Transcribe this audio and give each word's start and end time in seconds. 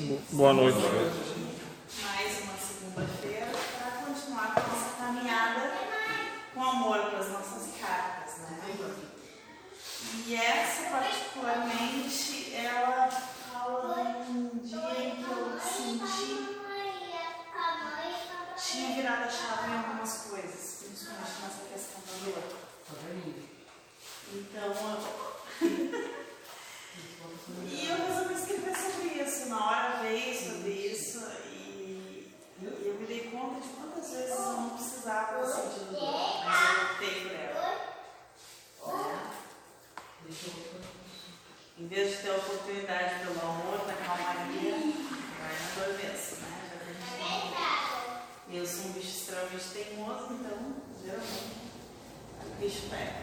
noite. 0.00 0.24
Boa 0.32 0.52
noite. 0.52 0.78
Mais 2.02 2.42
uma 2.42 2.56
segunda-feira 2.56 3.46
para 3.78 3.90
continuar 4.06 4.54
com 4.54 4.60
a 4.60 4.62
nossa 4.62 4.96
caminhada 4.96 5.72
com 6.54 6.62
amor 6.62 6.98
para 7.10 7.18
as 7.18 7.30
nossas 7.30 7.76
cartas, 7.80 8.38
né? 8.38 8.58
E 10.26 10.34
essa 10.34 10.90
particularmente, 10.90 12.54
ela 12.54 13.10
fala 13.10 14.24
de 14.24 14.30
um 14.30 14.58
dia 14.62 15.04
em 15.04 15.16
que 15.16 15.30
eu 15.30 15.60
senti 15.60 16.52
tinha 18.72 18.94
virado 18.94 19.24
a 19.24 19.28
chave 19.28 19.70
em 19.70 19.76
algumas 19.76 20.28
coisas, 20.30 20.84
principalmente 20.84 21.42
nessa 21.42 21.64
questão 21.70 22.00
da 22.06 22.12
dor. 22.24 22.44
Então, 24.32 24.72
e 27.70 27.86
eu 27.86 27.96
resolvi 27.96 28.21
Na 29.52 29.66
hora 29.66 29.98
veio 30.00 30.34
sobre 30.34 30.70
isso 30.70 31.22
e, 31.44 32.32
e 32.58 32.86
eu 32.86 32.94
me 32.98 33.06
dei 33.06 33.30
conta 33.30 33.60
de 33.60 33.68
quantas 33.68 34.10
vezes 34.10 34.30
eu 34.30 34.52
não 34.52 34.70
precisava 34.70 35.44
sentir 35.44 35.84
dor, 35.90 36.42
mas 36.42 36.78
eu 36.78 36.84
optei 36.84 37.20
por 37.20 37.32
ela. 37.32 37.62
Né? 38.86 39.30
Em 41.78 41.86
vez 41.86 42.10
de 42.12 42.22
ter 42.22 42.30
a 42.30 42.36
oportunidade 42.36 43.26
pelo 43.26 43.40
amor, 43.42 43.86
da 43.86 43.92
calmaria, 43.92 44.72
vai 44.72 45.54
na 45.60 45.84
dor 45.84 45.98
mesmo, 45.98 46.36
né? 46.46 46.70
Já 46.72 46.78
que 46.78 47.54
a. 47.54 48.56
Eu 48.56 48.66
sou 48.66 48.86
um 48.86 48.92
bicho 48.92 49.08
extremamente 49.08 49.68
teimoso, 49.68 50.28
então, 50.32 50.76
geralmente, 51.04 51.56
o 52.40 52.54
bicho 52.58 52.88
pega. 52.88 53.20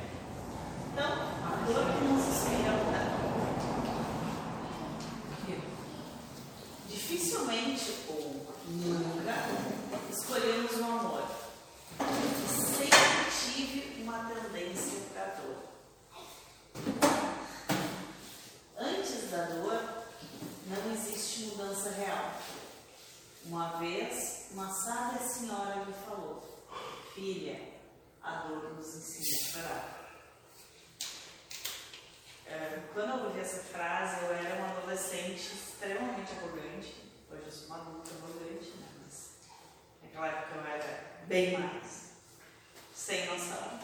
Então, 0.94 1.12
a 1.12 1.66
dor 1.66 1.86
que 1.86 2.04
nos 2.04 2.28
espera 2.28 3.19
dificilmente 7.30 8.06
ou 8.08 8.44
nunca 8.68 9.36
escolhemos 10.10 10.72
o 10.78 10.84
amor. 10.84 11.30
Sempre 12.48 12.96
tive 13.40 14.02
uma 14.02 14.26
tendência 14.26 15.02
para 15.14 15.24
a 15.24 15.36
dor. 15.36 15.58
Antes 18.78 19.30
da 19.30 19.46
dor, 19.46 20.06
não 20.66 20.94
existe 20.94 21.46
mudança 21.46 21.92
real. 21.92 22.34
Uma 23.46 23.78
vez, 23.78 24.48
uma 24.52 24.74
sábia 24.74 25.28
senhora 25.28 25.86
me 25.86 25.94
falou: 25.94 26.68
Filha, 27.14 27.62
a 28.24 28.38
dor 28.48 28.74
nos 28.74 28.88
ensina 28.88 29.36
a 29.36 29.52
chorar. 29.52 30.00
É, 32.48 32.82
quando 32.92 33.10
eu 33.12 33.26
ouvi 33.28 33.40
essa 33.40 33.62
frase, 33.62 34.26
eu 34.26 34.34
era 34.34 34.56
uma 34.56 34.70
adolescente 34.80 35.54
extremamente 35.54 36.32
arrogante. 36.32 37.10
Hoje 37.32 37.44
eu 37.46 37.52
sou 37.52 37.68
uma 37.68 37.76
adulta 37.76 38.10
arrogante, 38.16 38.72
né? 38.72 38.88
mas 39.04 39.38
naquela 40.02 40.28
época 40.28 40.56
eu 40.56 40.66
era 40.66 41.19
bem 41.30 41.60
mais. 41.60 42.14
Sem 42.94 43.28
noção. 43.28 43.80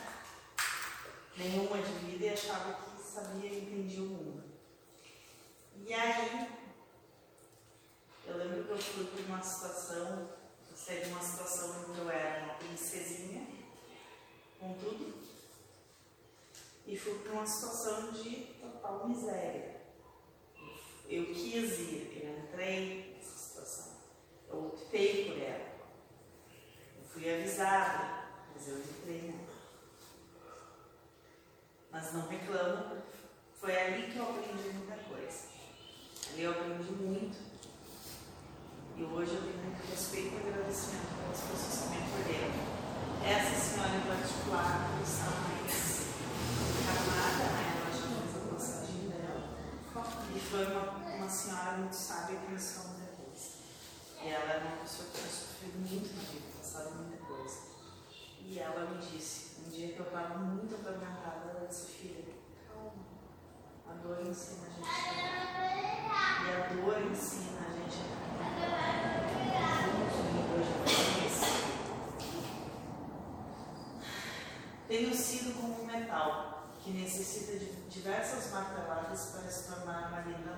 Nenhuma 1.38 1.78
de 1.78 1.92
vida 2.06 2.26
e 2.26 2.30
achava 2.30 2.74
que 2.74 3.04
sabia 3.04 3.52
e 3.52 3.60
entendia 3.60 4.02
o 4.02 4.08
mundo. 4.08 4.44
E 5.86 5.94
aí, 5.94 6.50
eu 8.26 8.38
lembro 8.38 8.64
que 8.64 8.72
eu 8.72 8.78
fui 8.78 9.06
por 9.06 9.20
uma 9.26 9.44
situação, 9.44 10.30
de 10.88 11.10
uma 11.10 11.22
situação 11.22 11.84
em 11.84 11.94
que 11.94 12.00
eu 12.00 12.10
era 12.10 12.46
uma 12.46 12.54
princesinha, 12.56 13.48
com 14.60 14.74
tudo, 14.74 15.14
e 16.88 16.98
fui 16.98 17.20
para 17.20 17.34
uma 17.34 17.46
situação 17.46 18.12
de 18.12 18.56
total 18.60 19.08
miséria. 19.08 19.82
Eu 21.08 21.26
quis 21.28 21.78
ir, 21.78 22.24
eu 22.24 22.40
entrei 22.40 23.14
nessa 23.16 23.38
situação, 23.38 23.94
eu 24.50 24.68
optei 24.68 25.26
por 25.26 25.40
ela. 25.40 25.65
Eu 27.16 27.22
fui 27.22 27.34
avisada, 27.34 28.26
mas 28.54 28.68
eu 28.68 28.78
entrei 28.78 29.22
nela. 29.22 29.56
Mas 31.90 32.12
não 32.12 32.28
reclamo, 32.28 32.98
foi 33.58 33.78
ali 33.78 34.12
que 34.12 34.18
eu 34.18 34.24
aprendi 34.24 34.70
muita 34.74 34.98
coisa. 35.04 35.48
Ali 36.30 36.44
eu 36.44 36.52
aprendi 36.52 36.92
muito. 36.92 37.38
E 38.98 39.04
hoje 39.04 39.34
eu 39.34 39.42
tenho 39.44 39.58
muito 39.64 39.90
respeito 39.90 40.36
e 40.36 40.50
agradecimento 40.50 41.08
pelas 41.16 41.40
pessoas 41.40 41.84
que 41.84 41.90
me 41.90 42.04
acolheram. 42.04 42.76
Essa 43.24 43.56
senhora 43.56 43.96
em 43.96 44.02
particular, 44.02 44.92
que 44.98 45.10
está 45.10 45.32
mais 45.32 46.06
encarnada, 46.82 47.44
né? 47.46 47.64
ela 47.78 47.92
já 47.92 48.08
fez 48.12 48.36
a 48.36 48.54
passagem 48.54 49.08
dela. 49.08 49.56
E 50.36 50.40
foi 50.40 50.66
uma, 50.66 50.92
uma 51.16 51.30
senhora 51.30 51.78
muito 51.78 51.96
sábia 51.96 52.40
que 52.40 52.48
me 52.50 52.56
ensinou 52.56 52.88
muita. 52.88 53.06
E 54.22 54.28
ela 54.28 54.54
é 54.54 54.58
uma 54.58 54.78
pessoa 54.78 55.08
que 55.10 55.20
tinha 55.20 55.30
sofrido 55.30 55.78
muito 55.78 56.16
na 56.16 56.22
vida, 56.24 56.55
passado 56.76 56.96
muita 56.96 57.24
coisa. 57.24 57.60
E 58.42 58.60
ela 58.60 58.90
me 58.90 58.98
disse, 58.98 59.62
um 59.66 59.70
dia 59.70 59.94
que 59.94 60.00
eu 60.00 60.06
estava 60.06 60.38
muito 60.40 60.76
atormentada, 60.76 61.52
ela 61.52 61.68
disse, 61.68 61.92
filha, 61.92 62.34
calma, 62.68 62.92
a 63.90 63.94
dor 63.94 64.28
ensina 64.28 64.68
a 64.68 64.70
gente. 64.70 64.90
E 66.44 66.52
a 66.52 66.68
dor 66.76 67.12
ensina 67.12 67.60
a 67.60 67.72
gente 67.72 68.16
Tenho 74.88 75.16
sido 75.16 75.60
como 75.60 75.82
um 75.82 75.86
metal 75.88 76.70
que 76.80 76.92
necessita 76.92 77.58
de 77.58 77.66
diversas 77.90 78.52
marteladas 78.52 79.32
para 79.32 79.50
se 79.50 79.74
tornar 79.74 80.10
uma 80.10 80.22
linda. 80.22 80.52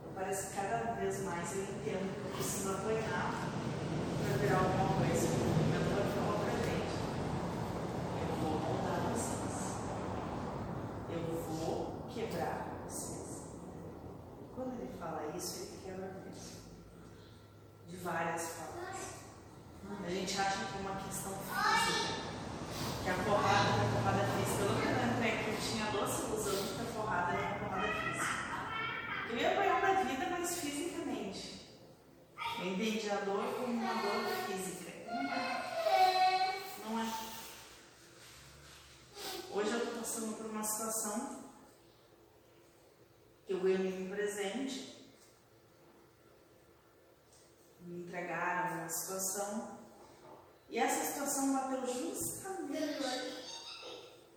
Então, 0.00 0.12
parece 0.12 0.48
que 0.48 0.56
cada 0.56 0.92
vez 0.94 1.22
mais 1.22 1.54
eu 1.54 1.62
entendo 1.62 2.14
que 2.14 2.26
eu 2.26 2.32
preciso 2.34 2.72
apanhar 2.72 3.54
é 23.06 23.10
é 23.10 23.10
a 23.10 23.94
porrada 23.94 24.24
física. 24.24 24.62
Eu 24.62 24.72
nunca 24.72 24.88
lembrei 24.88 25.44
que 25.44 25.50
eu 25.50 25.56
tinha 25.60 25.90
doce 25.90 26.22
ilusão 26.22 26.54
de 26.54 26.74
que 26.74 26.80
a 26.80 26.92
porrada 26.94 27.32
era 27.34 27.50
a 27.50 27.58
porrada 27.58 27.88
física. 27.88 28.34
Eu 29.28 29.36
ia 29.36 29.52
apanhar 29.52 29.80
da 29.82 30.02
vida, 30.04 30.26
mas 30.30 30.58
fisicamente. 30.58 31.78
Eu 32.58 32.66
entendi 32.66 33.10
a 33.10 33.16
dor 33.16 33.54
como 33.54 33.74
uma 33.74 33.94
dor 33.94 34.24
física. 34.46 34.92
Não 35.06 35.32
é. 35.32 36.62
Não 36.84 36.98
é. 36.98 37.06
Hoje 39.50 39.70
eu 39.70 39.78
estou 39.78 39.94
passando 39.98 40.36
por 40.36 40.46
uma 40.46 40.62
situação 40.62 41.44
que 43.46 43.52
eu 43.52 43.60
ganhei 43.60 44.02
um 44.02 44.10
presente. 44.10 44.94
Me 47.80 48.00
entregaram 48.04 48.78
uma 48.78 48.88
situação 48.88 49.84
e 50.74 50.78
essa 50.78 51.04
situação 51.04 51.52
bateu 51.52 51.86
justamente 51.86 53.04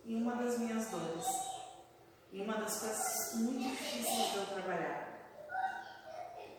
em 0.06 0.22
uma 0.22 0.36
das 0.36 0.56
minhas 0.58 0.88
dores, 0.88 1.26
em 2.68 2.70
uma 2.70 2.74
das 2.74 2.80
coisas 2.80 3.34
muito 3.36 3.70
difíceis 3.70 4.32
de 4.32 4.36
eu 4.36 4.46
trabalhar. 4.46 5.08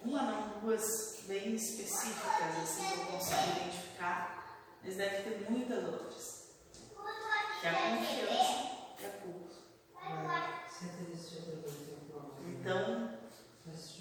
Uma 0.03 0.23
não, 0.23 0.59
duas 0.59 1.23
bem 1.27 1.53
específicas, 1.53 2.57
assim, 2.63 2.89
que 2.89 2.99
eu 2.99 3.05
consigo 3.05 3.41
identificar, 3.57 4.59
mas 4.83 4.95
deve 4.95 5.23
ter 5.23 5.51
muitas 5.51 5.83
outras. 5.83 6.49
Que 7.61 7.67
é 7.67 7.69
a 7.69 7.73
confiança 7.73 8.69
e 8.99 9.05
a 9.05 9.09
culpa. 9.21 9.49
Então, 12.47 13.19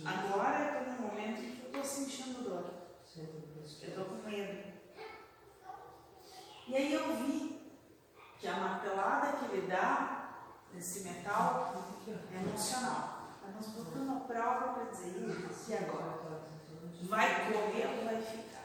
agora 0.04 0.58
eu 0.58 0.80
estou 0.80 0.94
num 0.94 1.08
momento 1.08 1.40
em 1.42 1.56
que 1.56 1.62
eu 1.62 1.66
estou 1.66 1.84
sentindo 1.84 2.44
dor. 2.44 2.74
Eu 3.16 3.88
estou 3.88 4.04
com 4.04 4.28
medo. 4.28 4.72
E 6.68 6.76
aí 6.76 6.92
eu 6.92 7.16
vi 7.16 7.60
que 8.38 8.46
a 8.46 8.56
martelada 8.56 9.38
que 9.38 9.56
ele 9.56 9.66
dá 9.66 10.17
nesse 10.72 11.00
metal 11.00 11.74
é 12.06 12.36
emocional. 12.36 13.36
Tá 13.40 13.48
nos 13.48 13.68
botando 13.68 14.16
a 14.16 14.20
prova 14.20 14.74
para 14.74 14.84
dizer 14.90 15.14
e 15.68 15.74
agora? 15.74 16.18
Vai 17.02 17.52
correr 17.52 17.86
ou 17.86 18.04
vai 18.04 18.20
ficar? 18.22 18.64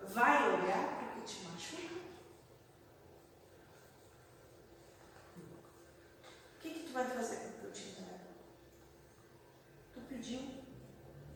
Vai 0.00 0.52
olhar 0.52 0.96
para 0.96 1.06
o 1.06 1.22
que 1.22 1.26
te 1.26 1.44
machuca? 1.44 1.94
O 5.36 6.60
que, 6.60 6.70
que 6.70 6.86
tu 6.86 6.92
vai 6.92 7.04
fazer 7.04 7.36
com 7.36 7.48
o 7.48 7.52
que 7.52 7.64
eu 7.64 7.72
te 7.72 7.88
entrego? 7.88 8.18
Tu 9.92 10.00
pediu 10.02 10.40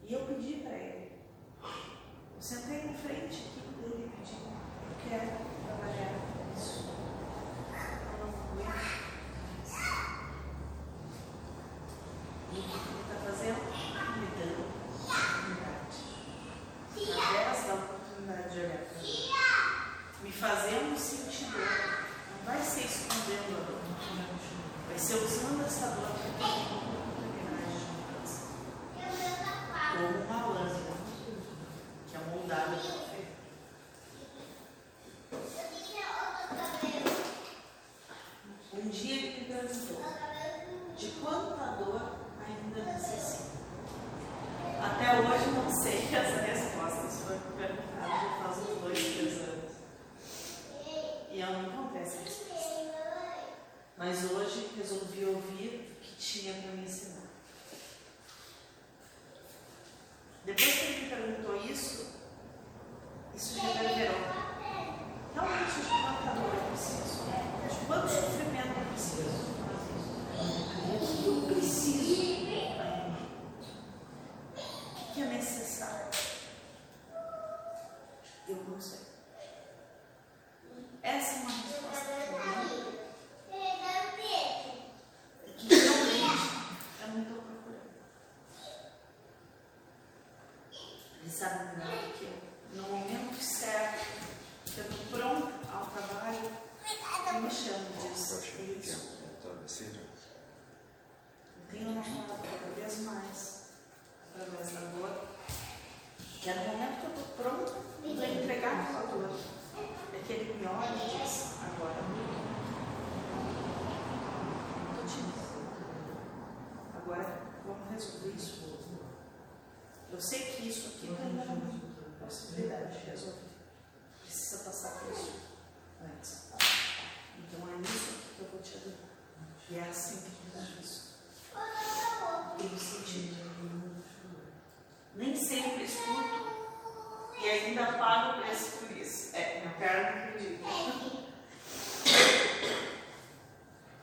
e 0.04 0.12
eu 0.12 0.26
pedi 0.26 0.60
para 0.62 0.76
ele. 0.76 1.12
Eu 2.36 2.42
sentei 2.42 2.84
na 2.84 2.94
frente 2.94 3.48
aqui 3.48 3.68
ele 3.84 4.12
pediu, 4.16 4.38
eu 4.38 5.08
quero 5.08 5.47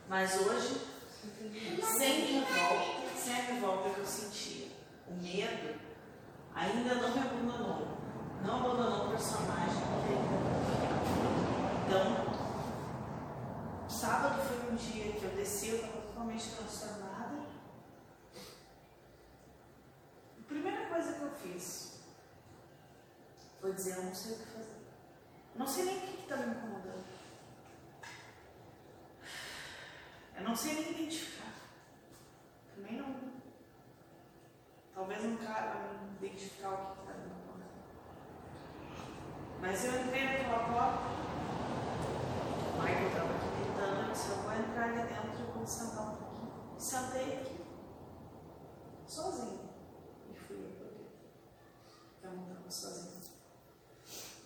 Mas 0.08 0.40
hoje, 0.40 0.86
sem 1.98 2.40
revolta, 2.40 3.16
sem 3.16 3.34
a 3.34 3.42
revolta 3.42 3.90
que 3.90 3.98
eu 3.98 4.06
sentia, 4.06 4.68
o 5.08 5.14
medo 5.14 5.80
ainda 6.54 6.94
não 6.94 7.10
me 7.10 7.18
abandonou. 7.18 7.98
Não 8.44 8.56
abandonou 8.56 9.06
o 9.06 9.10
personagem 9.10 9.82
Então, 11.84 12.26
sábado 13.88 14.42
foi 14.42 14.70
um 14.70 14.76
dia 14.76 15.12
que 15.12 15.24
eu 15.24 15.30
desci, 15.30 15.70
eu 15.70 15.76
estava 15.76 16.00
totalmente 16.02 16.50
transformada. 16.50 17.46
A 20.38 20.46
primeira 20.46 20.86
coisa 20.86 21.14
que 21.14 21.22
eu 21.22 21.30
fiz 21.32 22.00
foi 23.60 23.72
dizer, 23.72 23.96
eu 23.96 24.04
não 24.04 24.14
sei 24.14 24.34
o 24.34 24.38
que 24.38 24.46
fazer. 24.46 24.86
Não 25.56 25.66
sei 25.66 25.84
nem 25.86 25.96
o 25.96 26.00
que 26.00 26.22
está 26.22 26.36
me 26.36 26.54
incomodando. 26.54 27.04
Eu 30.36 30.44
não 30.44 30.54
sei 30.54 30.74
nem 30.74 30.90
identificar. 30.90 31.54
Também 32.74 32.98
não. 32.98 33.16
Talvez 34.94 35.22
não 35.22 35.30
me 35.30 35.36
identificar 36.20 36.70
o 36.70 36.94
que 36.94 37.00
está 37.00 37.12
incomodando. 37.12 37.66
Mas 39.60 39.84
eu 39.84 40.02
entrei 40.02 40.24
naquela 40.24 40.58
porta. 40.68 41.26
O 42.68 42.82
Michael 42.82 43.08
estava 43.08 43.34
aqui 43.34 43.48
gritando. 43.62 44.02
Eu 44.02 44.12
disse: 44.12 44.28
Eu 44.28 44.36
vou 44.36 44.52
entrar 44.52 44.84
ali 44.84 45.02
dentro 45.08 45.40
e 45.40 45.52
vou 45.52 45.66
sentar 45.66 46.02
um 46.02 46.16
pouquinho. 46.16 46.52
E 46.76 46.82
sentei 46.82 47.40
aqui. 47.40 47.64
Sozinho. 49.06 49.70
E 50.30 50.34
fui 50.34 50.56
eu 50.56 50.70
por 50.76 50.84
dentro. 50.84 51.06
Eu 52.22 52.32
não 52.32 52.42
estava 52.42 52.70
sozinha. 52.70 53.22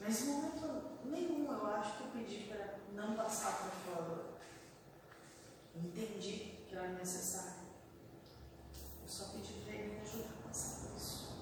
Mas 0.00 0.22
em 0.22 0.30
momento 0.30 1.00
nenhum 1.04 1.52
eu 1.52 1.66
acho 1.66 1.96
que 1.96 2.04
eu 2.04 2.10
pedi 2.10 2.44
para 2.44 2.78
não 2.94 3.16
passar 3.16 3.52
por 3.58 3.70
fora. 3.70 4.29
Entendi 5.74 6.64
que 6.68 6.74
era 6.76 6.88
necessário. 6.88 7.60
Eu 9.02 9.08
só 9.08 9.24
pedi 9.32 9.52
para 9.64 9.74
ele 9.74 9.94
me 9.94 10.00
ajudar 10.00 10.30
a 10.38 10.48
passar 10.48 10.86
por 10.86 10.96
isso. 10.96 11.34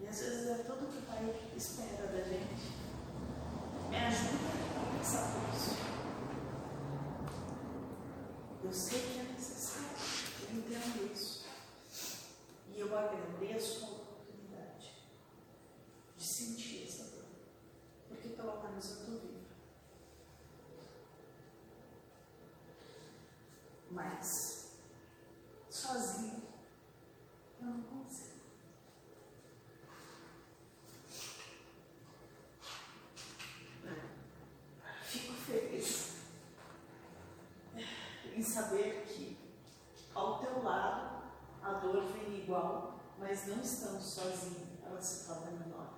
E 0.00 0.06
às 0.06 0.18
vezes 0.18 0.48
é 0.48 0.62
tudo 0.64 0.90
que 0.90 0.98
o 0.98 1.02
Pai 1.02 1.50
espera 1.56 2.06
da 2.06 2.22
gente. 2.22 2.74
Me 3.88 3.96
ajuda 3.96 4.48
a 4.76 4.98
passar 4.98 5.32
por 5.32 5.54
isso. 5.54 5.84
Eu 8.64 8.72
sei 8.72 9.00
que 9.00 9.18
é 9.20 9.22
necessário. 9.32 9.96
Eu 10.42 10.58
entendo 10.58 11.12
isso. 11.12 11.44
E 12.74 12.80
eu 12.80 12.98
agradeço 12.98 13.84
a 13.84 13.88
oportunidade 13.88 14.90
de 16.16 16.24
sentir 16.24 16.84
essa 16.84 17.04
dor. 17.04 17.26
Porque 18.08 18.28
pelo 18.30 18.62
menos 18.62 18.90
eu 18.90 18.96
estou 18.96 19.18
viva. 19.20 19.44
Mas, 23.90 24.72
sozinho, 25.70 26.42
eu 27.60 27.66
não 27.66 27.82
consigo. 27.82 28.34
Fico 35.04 35.34
feliz 35.34 36.14
em 38.36 38.42
saber 38.54 39.04
que 39.06 39.36
ao 40.14 40.38
teu 40.38 40.62
lado 40.62 41.24
a 41.62 41.72
dor 41.74 42.04
vem 42.12 42.42
igual, 42.42 43.00
mas 43.18 43.46
não 43.46 43.60
estamos 43.60 44.04
sozinhos, 44.04 44.78
ela 44.84 45.00
se 45.00 45.26
torna 45.26 45.50
menor. 45.50 45.94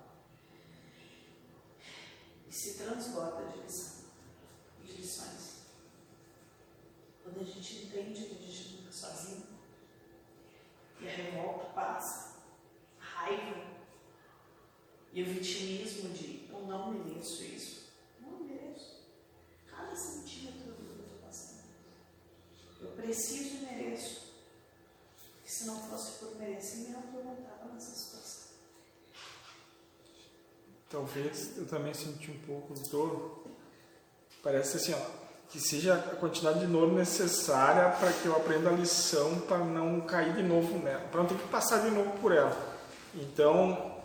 E 2.48 2.52
se 2.52 2.74
transborda 2.78 3.44
de 3.46 3.58
lição, 3.58 4.04
de 4.82 4.92
lições. 4.92 5.66
Quando 7.22 7.40
a 7.40 7.44
gente 7.44 7.84
entende 7.84 8.24
que 8.24 8.34
a 8.34 8.46
gente 8.46 8.82
não 8.82 8.88
está 8.88 9.08
sozinho, 9.08 9.46
e 11.00 11.08
a 11.08 11.10
revolta 11.10 11.66
passa, 11.74 12.36
a 13.00 13.04
raiva 13.04 13.76
e 15.12 15.22
o 15.22 15.26
vitimismo 15.26 16.10
de 16.10 16.46
eu 16.50 16.66
não 16.66 16.92
mereço 16.92 17.42
isso. 17.42 17.86
Não 18.20 18.40
mereço. 18.40 19.04
Cada 19.66 19.94
centímetro 19.94 20.72
do 20.72 20.74
que 20.74 20.98
eu 20.98 21.04
estou 21.04 21.18
passando. 21.18 21.64
Eu 22.80 22.88
preciso 22.92 23.56
e 23.56 23.58
mereço. 23.60 24.26
Porque 25.36 25.50
se 25.50 25.64
não 25.64 25.80
fosse 25.88 26.18
por 26.18 26.36
merecimento, 26.36 27.16
eu 27.16 27.24
não 27.24 27.38
estava 27.38 27.72
nessa 27.72 27.94
situação. 27.94 28.56
Talvez 30.90 31.56
eu 31.56 31.66
também 31.66 31.92
senti 31.92 32.30
um 32.30 32.38
pouco 32.46 32.74
de 32.74 32.88
dor. 32.90 33.44
Parece 34.42 34.76
assim, 34.76 34.94
ó, 34.94 35.26
que 35.48 35.60
seja 35.60 35.94
a 35.94 36.16
quantidade 36.16 36.60
de 36.60 36.66
dor 36.66 36.92
necessária 36.92 37.90
para 37.98 38.12
que 38.12 38.26
eu 38.26 38.36
aprenda 38.36 38.70
a 38.70 38.72
lição 38.72 39.40
para 39.40 39.58
não 39.58 40.00
cair 40.02 40.34
de 40.34 40.42
novo 40.42 40.78
nela, 40.78 41.00
para 41.10 41.20
não 41.20 41.28
ter 41.28 41.36
que 41.36 41.48
passar 41.48 41.80
de 41.80 41.90
novo 41.90 42.10
por 42.20 42.32
ela. 42.32 42.56
Então, 43.14 43.96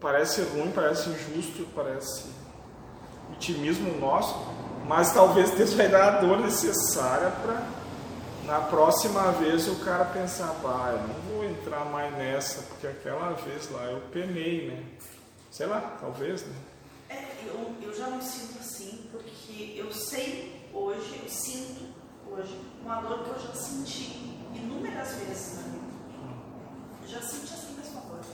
parece 0.00 0.42
ruim, 0.42 0.72
parece 0.72 1.10
injusto, 1.10 1.66
parece 1.74 2.24
vitimismo 3.30 3.98
nosso, 3.98 4.34
mas 4.86 5.12
talvez 5.12 5.50
Deus 5.50 5.72
vai 5.74 5.88
dar 5.88 6.16
a 6.16 6.20
dor 6.20 6.40
necessária 6.40 7.30
para 7.30 7.78
na 8.44 8.60
próxima 8.60 9.30
vez 9.32 9.68
o 9.68 9.76
cara 9.84 10.06
pensar, 10.06 10.54
bah, 10.62 10.92
eu 10.92 11.06
não 11.06 11.14
vou 11.30 11.44
entrar 11.44 11.84
mais 11.84 12.16
nessa, 12.16 12.62
porque 12.62 12.86
aquela 12.86 13.34
vez 13.34 13.70
lá 13.70 13.84
eu 13.84 14.00
penei, 14.10 14.68
né? 14.68 14.82
Sei 15.50 15.66
lá, 15.66 15.96
talvez, 16.00 16.46
né? 16.46 16.56
É, 17.08 17.46
eu, 17.46 17.76
eu 17.80 17.94
já 17.94 18.10
me 18.10 18.22
sinto 18.22 18.58
assim, 18.58 19.08
porque 19.10 19.74
eu 19.76 19.92
sei 19.92 20.58
hoje 20.72 21.20
eu 21.22 21.28
sinto, 21.28 21.94
hoje, 22.26 22.60
uma 22.82 23.00
dor 23.00 23.24
que 23.24 23.30
eu 23.30 23.38
já 23.38 23.54
senti 23.54 24.38
inúmeras 24.54 25.14
vezes 25.14 25.56
na 25.56 25.62
vida. 25.62 25.88
Eu 27.02 27.08
já 27.08 27.22
senti 27.22 27.52
essa 27.52 27.70
mesma 27.72 28.00
dor. 28.02 28.24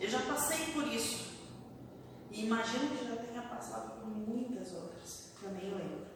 Eu 0.00 0.08
já 0.08 0.20
passei 0.22 0.72
por 0.72 0.86
isso. 0.88 1.28
E 2.30 2.44
imagino 2.44 2.96
que 2.96 3.08
já 3.08 3.16
tenha 3.16 3.42
passado 3.42 4.00
por 4.00 4.08
muitas 4.08 4.72
outras, 4.74 5.32
que 5.38 5.44
eu 5.44 5.50
nem 5.52 5.74
lembro. 5.74 6.06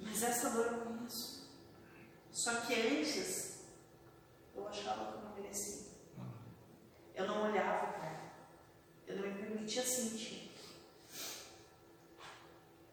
Mas 0.00 0.22
essa 0.22 0.50
dor 0.50 0.66
eu 0.66 0.78
conheço. 0.80 1.50
Só 2.30 2.54
que 2.60 2.74
antes, 2.74 3.64
eu 4.54 4.68
achava 4.68 5.12
que 5.12 5.18
eu 5.18 5.24
não 5.24 5.34
merecia. 5.34 5.86
Eu 7.14 7.26
não 7.26 7.50
olhava 7.50 7.86
para 7.92 8.06
ela. 8.06 8.15
Eu 9.06 9.16
não 9.16 9.28
me 9.28 9.34
permitia 9.34 9.84
sentir. 9.84 10.52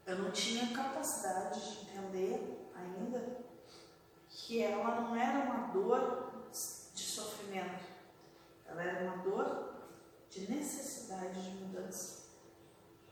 Eu 0.06 0.18
não 0.18 0.30
tinha 0.30 0.74
capacidade 0.74 1.60
de 1.60 1.80
entender 1.82 2.68
ainda 2.74 3.38
que 4.28 4.62
ela 4.62 5.00
não 5.00 5.16
era 5.16 5.44
uma 5.44 5.68
dor 5.68 6.32
de 6.52 7.02
sofrimento. 7.02 7.84
Ela 8.66 8.82
era 8.82 9.04
uma 9.04 9.22
dor 9.22 9.74
de 10.30 10.50
necessidade 10.50 11.42
de 11.42 11.50
mudança. 11.62 12.24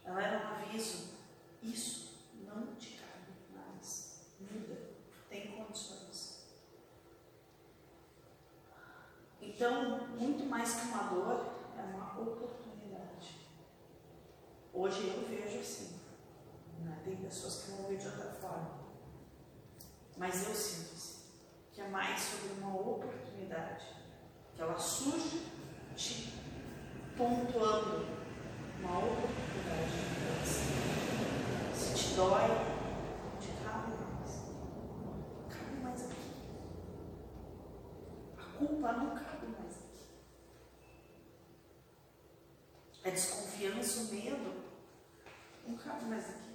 Ela 0.05 0.23
era 0.23 0.45
um 0.45 0.51
aviso. 0.55 1.15
Isso 1.63 2.19
não 2.45 2.75
te 2.77 2.99
cabe 2.99 3.33
mais. 3.55 4.21
Muda. 4.41 4.91
Tem 5.31 5.53
condições. 5.53 6.43
Então, 9.41 10.07
muito 10.09 10.45
mais 10.45 10.75
que 10.75 10.87
uma 10.89 11.05
dor, 11.05 11.47
é 11.77 11.83
uma 11.83 12.21
oportunidade. 12.21 12.62
Hoje 14.75 15.07
eu 15.09 15.29
vejo 15.29 15.59
assim. 15.59 16.01
Né? 16.81 16.99
Tem 17.05 17.17
pessoas 17.17 17.63
que 17.63 17.73
vão 17.73 17.89
ver 17.89 17.99
de 17.99 18.07
outra 18.07 18.33
forma. 18.33 18.81
Mas 20.17 20.49
eu 20.49 20.55
sinto 20.55 20.95
assim, 20.95 21.25
que 21.73 21.81
é 21.81 21.89
mais 21.89 22.21
sobre 22.21 22.61
uma 22.61 22.75
oportunidade. 22.75 23.87
Que 24.55 24.63
ela 24.63 24.79
surge 24.79 25.47
te 25.95 26.33
pontuando 27.17 28.07
uma 28.79 28.99
oportunidade 28.99 29.91
de 29.91 30.01
mudança. 30.09 30.61
Se 31.75 31.95
te 31.95 32.15
dói, 32.15 32.49
te 33.41 33.49
cabe 33.63 33.93
mais. 33.93 34.43
Cabe 35.49 35.83
mais 35.83 36.03
aqui. 36.03 36.33
A 38.39 38.59
culpa 38.59 38.93
não 38.93 39.15
cabe 39.15 39.47
mais 39.47 39.77
aqui. 39.77 40.09
A 43.05 43.11
desconfiança, 43.11 44.01
o 44.01 44.15
medo, 44.15 44.62
não 45.67 45.77
cabe 45.77 46.05
mais 46.07 46.29
aqui. 46.31 46.53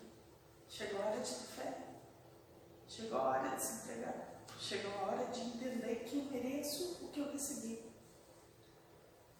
Chegou 0.68 1.02
a 1.02 1.06
hora 1.06 1.20
de 1.20 1.30
ter 1.30 1.46
fé. 1.46 1.78
Chegou 2.88 3.20
a 3.20 3.24
hora 3.24 3.56
de 3.56 3.62
se 3.62 3.92
entregar. 3.92 4.28
Chegou 4.60 4.92
a 4.92 5.06
hora 5.08 5.26
de 5.28 5.42
entender 5.42 5.96
que 6.04 6.18
eu 6.18 6.26
mereço 6.26 7.06
o 7.06 7.10
que 7.10 7.20
eu 7.20 7.32
recebi. 7.32 7.92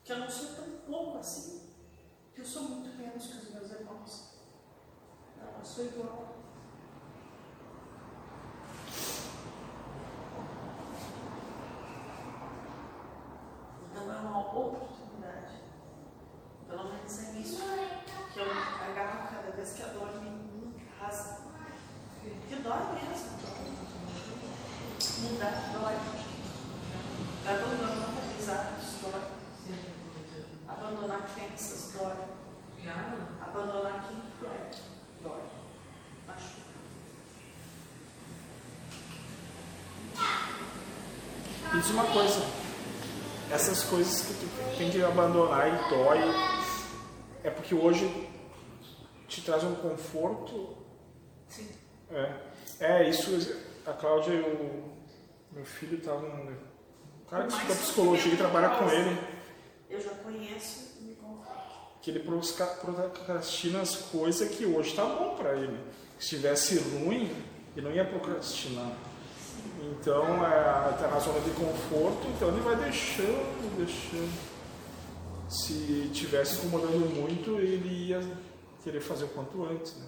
Que 0.04 0.14
eu 0.14 0.20
não 0.20 0.30
sou 0.30 0.56
tão 0.56 0.78
pouco 0.86 1.18
assim. 1.18 1.74
Que 2.34 2.42
eu 2.42 2.46
sou 2.46 2.64
muito 2.64 2.98
menos 2.98 3.28
que 3.28 3.38
os 3.38 3.50
meus 3.52 3.72
irmãos. 3.72 4.34
Não, 5.38 5.60
eu 5.60 5.66
sou 5.66 5.86
igual. 5.86 6.38
Então 13.90 14.14
é 14.14 14.18
uma 14.18 14.40
oportunidade. 14.40 15.62
Pelo 16.68 16.84
menos 16.84 17.20
é 17.20 17.40
isso 17.40 17.62
que 18.34 18.40
eu 18.40 18.52
agarro 18.52 19.36
cada 19.36 19.52
vez 19.52 19.74
que 19.74 19.82
a 19.82 19.88
dor 19.88 20.22
me 20.22 20.76
rasga. 21.00 21.38
Que 22.48 22.56
dói 22.58 22.84
mesmo. 22.94 23.38
Mudar 25.22 25.72
dói. 25.74 25.96
Abandonar 27.48 28.10
aprendizados 28.10 28.88
dói. 29.02 29.24
Abandonar 30.68 31.22
crenças 31.34 31.94
dói. 31.94 32.18
Abandonar 33.42 34.08
quem 34.08 34.22
tu 34.40 34.46
é 34.46 34.72
dói. 35.24 35.44
Machuca. 36.28 36.68
Diz 41.78 41.92
uma 41.92 42.06
coisa, 42.06 42.44
essas 43.52 43.84
coisas 43.84 44.22
que 44.22 44.34
tu 44.34 44.78
tem 44.80 44.90
que 44.90 45.04
abandonar 45.04 45.68
e 45.68 45.90
dói, 45.90 46.18
é 47.44 47.52
porque 47.52 47.76
hoje 47.76 48.28
te 49.28 49.42
traz 49.42 49.64
um 49.64 49.76
conforto. 49.76 50.76
Sim. 51.48 51.68
É, 52.10 52.34
é 52.80 53.08
isso, 53.08 53.56
a 53.86 53.94
Cláudia 53.94 54.34
e 54.34 54.42
o 54.42 54.92
meu 55.52 55.66
filho 55.66 56.00
estavam. 56.00 56.28
Um 56.28 57.30
cara 57.30 57.46
que 57.46 57.54
estuda 57.54 57.76
psicologia 57.76 58.34
e 58.34 58.38
trabalha 58.38 58.70
com 58.70 58.90
ele, 58.90 59.20
Eu 59.88 60.02
já 60.02 60.10
conheço 60.16 60.98
e 61.00 61.04
me 61.04 61.18
que 62.02 62.10
ele 62.10 62.22
procrastina 62.22 63.82
as 63.82 63.96
coisas 63.96 64.50
que 64.50 64.66
hoje 64.66 64.96
tá 64.96 65.06
bom 65.06 65.36
para 65.36 65.56
ele. 65.56 65.78
Se 66.18 66.36
estivesse 66.36 66.80
ruim, 66.80 67.32
ele 67.76 67.86
não 67.86 67.92
ia 67.94 68.04
procrastinar. 68.04 68.92
Então, 70.00 70.24
é, 70.46 70.94
tá 71.00 71.08
na 71.12 71.20
zona 71.20 71.40
de 71.42 71.52
conforto, 71.52 72.28
então 72.36 72.50
ele 72.50 72.62
vai 72.62 72.76
deixando, 72.76 73.78
deixando. 73.78 74.58
Se 75.50 76.10
tivesse 76.14 76.58
incomodando 76.58 77.14
muito, 77.16 77.52
ele 77.60 78.08
ia 78.10 78.22
querer 78.84 79.00
fazer 79.02 79.26
o 79.26 79.30
quanto 79.30 79.64
antes, 79.66 79.96
né? 79.96 80.06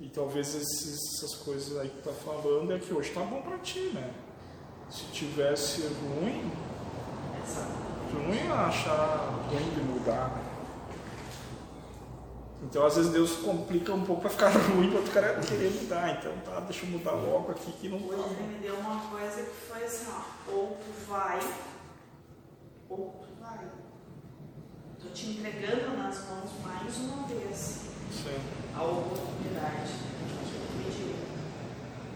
E 0.00 0.08
talvez 0.08 0.54
esses- 0.54 0.98
essas 1.22 1.34
coisas 1.36 1.78
aí 1.78 1.88
que 1.88 2.02
tá 2.02 2.12
falando 2.12 2.72
é 2.72 2.78
que 2.78 2.92
hoje 2.92 3.10
tá 3.10 3.20
bom 3.20 3.40
pra 3.42 3.58
ti, 3.58 3.90
né? 3.94 4.10
Se 4.90 5.04
tivesse 5.12 5.82
ruim, 5.82 6.50
tu 8.10 8.16
não 8.16 8.34
ia 8.34 8.54
achar 8.66 9.46
ruim 9.50 9.70
de 9.74 9.80
mudar, 9.82 10.28
né? 10.30 10.42
Então, 12.62 12.86
às 12.86 12.96
vezes, 12.96 13.12
Deus 13.12 13.32
complica 13.36 13.92
um 13.92 14.04
pouco 14.04 14.22
pra 14.22 14.30
ficar 14.30 14.48
ruim 14.74 14.88
pra 14.88 14.98
outro 14.98 15.12
cara 15.12 15.40
querer 15.40 15.70
mudar. 15.70 16.10
Então, 16.18 16.32
tá, 16.44 16.60
deixa 16.60 16.86
eu 16.86 16.90
mudar 16.90 17.12
logo 17.12 17.52
aqui 17.52 17.72
que 17.72 17.88
não. 17.88 17.98
Hoje 17.98 18.34
ele 18.38 18.54
me 18.54 18.58
deu 18.60 18.74
uma 18.76 19.00
coisa 19.10 19.42
que 19.42 19.54
foi 19.68 19.84
assim, 19.84 20.06
ó, 20.10 20.52
ou 20.52 20.78
tu 20.78 21.06
vai, 21.08 21.40
ou 22.88 23.22
tu 23.22 23.40
vai. 23.40 23.68
Tô 25.00 25.08
te 25.10 25.26
entregando 25.30 25.96
nas 25.96 26.24
mãos 26.28 26.50
mais 26.62 26.96
uma 26.96 27.26
vez 27.26 27.56
Sim. 28.10 28.40
a 28.74 28.82
oportunidade 28.82 29.92
que 29.92 30.54
eu 30.54 30.84
pedi. 30.84 31.14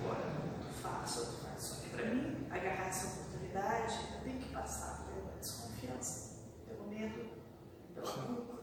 Agora, 0.01 0.25
tu 0.63 0.83
faz 0.83 1.17
ou 1.19 1.25
tu 1.27 1.45
faz. 1.45 1.63
Só 1.63 1.75
que 1.83 1.91
pra 1.91 2.07
mim, 2.07 2.47
agarrar 2.51 2.89
essa 2.89 3.07
oportunidade, 3.09 3.99
eu 4.15 4.21
tenho 4.25 4.39
que 4.39 4.49
passar 4.49 5.05
pela 5.07 5.37
desconfiança, 5.39 6.37
pelo 6.67 6.89
medo, 6.89 7.29
pela 7.95 8.07
culpa. 8.07 8.58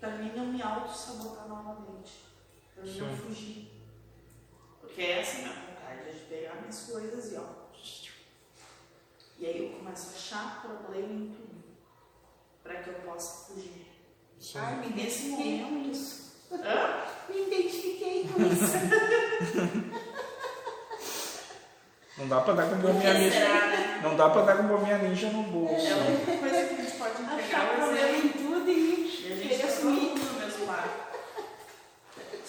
Pra 0.00 0.10
mim 0.10 0.32
não 0.34 0.46
me 0.46 0.62
auto-sabotar 0.62 1.46
novamente. 1.48 2.12
Pra 2.74 2.84
mim 2.84 2.98
não 2.98 3.16
fugir. 3.16 3.70
Porque 4.80 5.02
essa 5.02 5.36
é 5.36 5.40
a 5.40 5.42
minha 5.42 5.54
vontade, 5.54 6.08
é 6.08 6.12
de 6.12 6.18
pegar 6.20 6.54
minhas 6.60 6.80
coisas 6.86 7.32
e 7.32 7.36
ó. 7.36 7.44
E 9.38 9.46
aí 9.46 9.72
eu 9.72 9.78
começo 9.78 10.08
a 10.10 10.12
achar 10.16 10.62
problema 10.62 11.12
em 11.12 11.28
tudo. 11.34 11.60
Pra 12.62 12.74
que 12.82 12.88
eu 12.90 12.94
possa 12.94 13.46
fugir. 13.52 13.86
Sim. 14.38 14.58
Ai, 14.58 14.76
me 14.80 14.88
nesse 15.02 15.28
momento. 15.28 15.90
isso. 15.90 16.30
Hã? 16.52 17.04
Me 17.28 17.42
identifiquei 17.46 18.28
com 18.28 18.42
isso. 18.52 18.72
Não 22.18 22.28
dá 22.28 22.40
pra 22.42 22.54
dar 22.54 22.68
com 22.68 22.76
bombinha 22.76 23.14
ninja. 23.14 23.38
né? 23.38 24.00
Não 24.02 24.16
dá 24.16 24.28
pra 24.30 24.42
dar 24.42 24.56
com 24.58 24.64
bombinha 24.64 24.98
ninja 24.98 25.30
no 25.30 25.42
bolso. 25.44 25.86
É 25.86 25.92
a 25.92 25.96
única 25.96 26.36
coisa 26.36 26.66
que 26.66 26.74
a 26.74 26.84
gente 26.84 26.96
pode 26.98 27.12
Achar 27.12 27.34
entregar 27.34 27.64
o 27.72 27.76
problema 27.76 28.08
exemplo. 28.08 28.26
em 28.28 28.32
tudo 28.32 28.70
e 28.70 29.00
E 29.28 29.32
a 29.32 29.36
gente 29.36 29.48
querer 29.48 29.58
tá 29.58 29.66
todo 29.68 29.72
assumir. 29.76 30.00
mundo 30.00 30.24
no 30.32 30.40
mesmo 30.40 30.66
barco. 30.66 31.10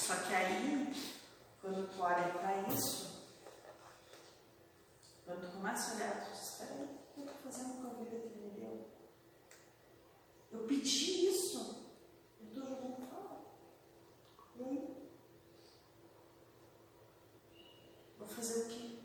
Só 0.01 0.15
que 0.15 0.33
aí, 0.33 0.91
quando 1.61 1.87
tu 1.93 2.01
olha 2.01 2.27
pra 2.33 2.67
isso, 2.67 3.21
quando 5.23 5.41
tu 5.41 5.57
começa 5.57 5.91
a 5.91 5.95
olhar, 5.95 6.25
tu 6.25 6.31
diz, 6.31 6.41
espera 6.41 6.73
aí, 6.73 6.99
eu 7.17 7.23
tô 7.23 7.33
fazendo 7.43 7.81
com 7.81 7.87
a 7.87 8.03
vida 8.03 8.17
que 8.17 8.39
me 8.39 8.49
deu? 8.49 8.89
Eu 10.51 10.63
pedi 10.65 11.27
isso, 11.27 11.85
eu 12.41 12.47
tô 12.47 12.67
jogando 12.67 13.07
fora. 13.09 13.41
E 14.55 14.63
aí? 14.63 15.11
Vou 18.17 18.27
fazer 18.27 18.63
o 18.63 18.69
quê? 18.69 18.99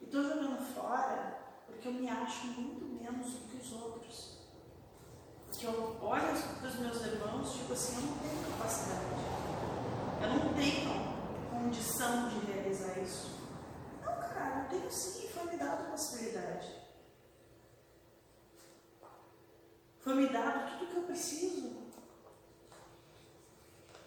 E 0.00 0.06
tô 0.06 0.22
jogando 0.22 0.74
fora 0.74 1.38
porque 1.66 1.86
eu 1.86 1.92
me 1.92 2.08
acho 2.08 2.46
muito 2.46 2.86
menos 2.86 3.34
do 3.34 3.46
que 3.46 3.58
os 3.58 3.72
outros 3.74 4.40
que 5.52 5.66
eu 5.66 5.98
olho 6.00 6.42
para 6.58 6.68
os 6.68 6.76
meus 6.76 7.00
irmãos 7.02 7.54
e 7.54 7.58
digo 7.58 7.74
assim, 7.74 7.96
eu 7.96 8.02
não 8.02 8.18
tenho 8.18 8.50
capacidade, 8.52 9.39
eu 10.22 10.28
não 10.28 10.54
tenho 10.54 11.50
condição 11.50 12.28
de 12.28 12.52
realizar 12.52 12.98
isso. 12.98 13.40
Não, 14.04 14.20
cara, 14.20 14.64
eu 14.64 14.68
tenho 14.68 14.90
sim, 14.90 15.28
foi 15.28 15.44
me 15.44 15.56
dado 15.56 15.90
possibilidade. 15.90 16.74
Foi 20.00 20.14
me 20.14 20.28
dado 20.28 20.70
tudo 20.70 20.84
o 20.84 20.88
que 20.88 20.96
eu 20.96 21.02
preciso. 21.04 21.80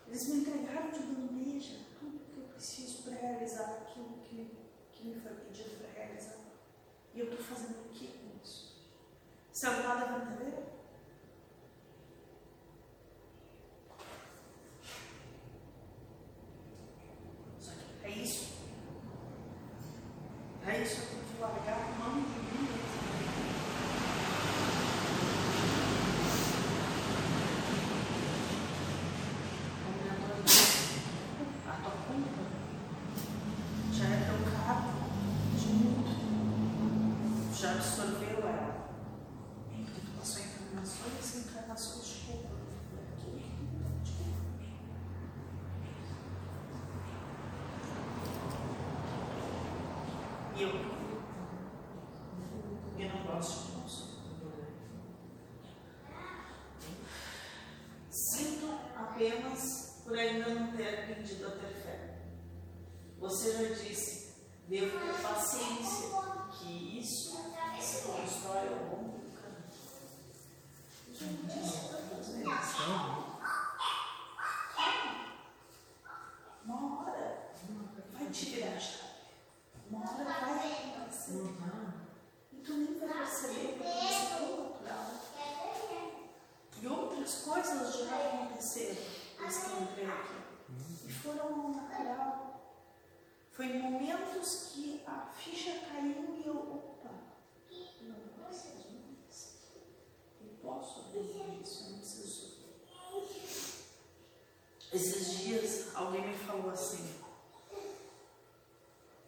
Eles 0.08 0.28
me 0.28 0.42
entregaram 0.42 0.92
de 0.92 1.00
bandeja 1.00 1.80
tudo 2.00 2.18
o 2.18 2.20
que 2.20 2.38
eu 2.38 2.48
preciso 2.50 3.04
para 3.04 3.16
realizar 3.16 3.64
aquilo 3.82 4.20
que 4.24 4.36
me, 4.36 4.58
que 4.92 5.08
me 5.08 5.20
foi 5.20 5.32
pedido 5.32 5.78
para 5.80 6.04
realizar. 6.04 6.38
E 7.16 7.20
eu 7.20 7.26
estou 7.32 7.44
fazendo 7.44 7.86
o 7.86 7.90
que 7.90 8.08
com 8.08 8.40
isso? 8.44 8.76
Isso 9.52 9.66
é 9.66 9.70
o 9.70 9.88
lado 9.88 10.14
verdadeiro? 10.14 10.73
Esses 104.94 105.40
dias 105.40 105.96
alguém 105.96 106.28
me 106.28 106.38
falou 106.38 106.70
assim, 106.70 107.16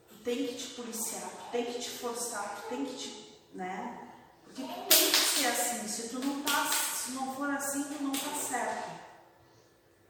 tu 0.08 0.16
tem 0.24 0.48
que 0.48 0.56
te 0.56 0.68
policiar, 0.76 1.28
tu 1.28 1.52
tem 1.52 1.66
que 1.66 1.80
te 1.80 1.90
forçar, 1.90 2.62
tu 2.62 2.70
tem 2.70 2.86
que 2.86 2.96
te, 2.96 3.40
né? 3.54 4.12
Porque 4.44 4.62
tu 4.62 4.88
tem 4.88 5.12
que 5.12 5.18
ser 5.18 5.48
assim, 5.48 5.88
se 5.88 6.10
tu 6.10 6.20
não 6.20 6.44
tá, 6.44 6.70
se 6.72 7.12
não 7.12 7.36
for 7.36 7.50
assim, 7.50 7.84
tu 7.84 8.04
não 8.04 8.12
tá 8.12 8.36
certo. 8.36 8.96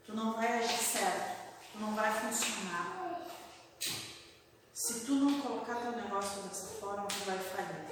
Tu 0.06 0.14
não 0.14 0.34
vai 0.34 0.58
agir 0.58 0.78
certo, 0.78 1.56
tu 1.72 1.78
não 1.80 1.94
vai 1.96 2.12
funcionar. 2.12 3.26
Se 4.72 5.00
tu 5.04 5.14
não 5.16 5.40
colocar 5.40 5.74
teu 5.76 5.92
negócio 5.92 6.42
dessa 6.42 6.66
forma, 6.78 7.06
tu 7.06 7.24
vai 7.24 7.38
falir. 7.38 7.86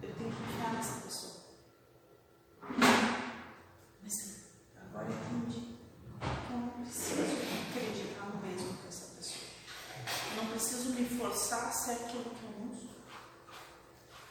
Eu 0.00 0.14
tenho 0.14 0.30
que 0.30 0.36
confiar 0.36 0.72
nessa 0.72 1.00
pessoa. 1.02 1.42
Mas 4.02 4.44
agora 4.74 5.08
eu 5.08 5.12
entendi 5.12 5.76
que 6.18 6.52
eu 6.52 6.58
não 6.58 6.68
preciso 6.82 7.20
acreditar 7.68 8.24
no 8.30 8.40
mesmo 8.40 8.78
que 8.78 8.88
essa 8.88 9.14
pessoa. 9.16 9.44
Eu 10.30 10.42
não 10.42 10.50
preciso 10.50 10.94
me 10.94 11.04
forçar 11.82 11.94
a 11.94 11.98
ser 11.98 12.04
aquilo 12.04 12.24
que 12.24 12.44
eu 12.44 12.50
não 12.60 12.72
sou. 12.74 12.90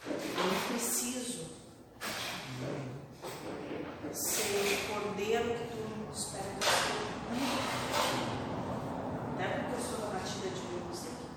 Eu 0.07 0.45
não 0.45 0.61
preciso 0.69 1.51
ser 4.13 4.73
o 4.73 4.93
cordeiro 4.93 5.55
que 5.55 5.67
todo 5.67 5.89
mundo 5.97 6.13
espera 6.13 6.43
que 6.43 6.57
eu 6.57 6.71
seja. 6.71 7.11
Até 9.33 9.45
porque 9.47 9.75
eu 9.75 9.81
sou 9.81 9.97
da 9.99 10.07
batida 10.17 10.49
de 10.49 10.61
luz 10.61 10.99
aqui. 11.07 11.27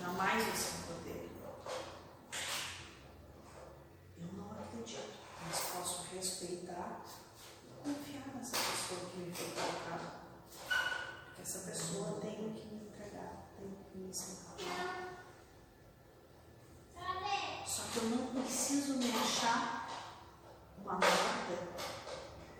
Jamais 0.00 0.44
vou 0.44 0.56
ser 0.56 0.72
um 0.76 0.82
cordeiro. 0.86 1.28
Eu 4.18 4.28
não 4.32 4.50
acredito, 4.50 5.18
mas 5.46 5.60
posso 5.60 6.06
respeitar 6.14 7.04
e 7.64 7.84
confiar 7.84 8.26
nessa 8.34 8.56
pessoa 8.56 9.10
que 9.10 9.18
me 9.18 9.32
foi 9.34 9.50
colocada. 9.50 10.08
Porque 11.26 11.42
essa 11.42 11.58
pessoa 11.60 12.20
tem 12.20 12.46
o 12.46 12.52
que 12.52 12.66
me 12.66 12.88
entregar, 12.88 13.46
tem 13.56 13.66
o 13.66 13.84
que 13.84 13.98
me 13.98 14.08
ensinar. 14.08 14.38
Só 17.66 17.82
que 17.92 17.98
eu 17.98 18.04
não 18.10 18.42
preciso 18.42 18.96
me 18.96 19.10
achar 19.10 19.88
uma 20.82 20.94
nada 20.94 21.68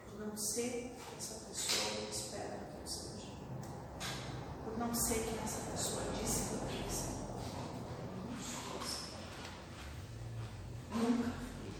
por 0.07 0.27
não 0.27 0.37
ser 0.37 0.95
essa 1.17 1.47
pessoa 1.47 1.91
que 1.91 2.11
espera 2.13 2.59
que 2.71 2.81
eu 2.81 2.87
seja. 2.87 3.33
Por 4.65 4.79
não 4.79 4.95
ser 4.95 5.25
quem 5.25 5.39
essa 5.43 5.71
pessoa 5.73 6.03
disse 6.13 6.49
que 6.49 6.55
eu 6.55 6.61
queria 6.69 6.91
ser. 6.91 7.15
Eu 7.19 8.31
não 8.31 8.39
sou 8.39 8.79
assim. 8.81 9.11
Nunca 10.95 11.31
fui. 11.31 11.73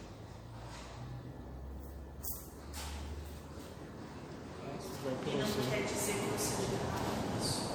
Vai 5.05 5.15
por 5.15 5.29
E 5.29 5.37
não 5.37 5.47
você. 5.47 5.71
quer 5.71 5.83
dizer 5.85 6.15
que 6.15 6.29
eu 6.33 6.39
seja 6.39 6.73
errado 6.73 7.37
nisso. 7.37 7.69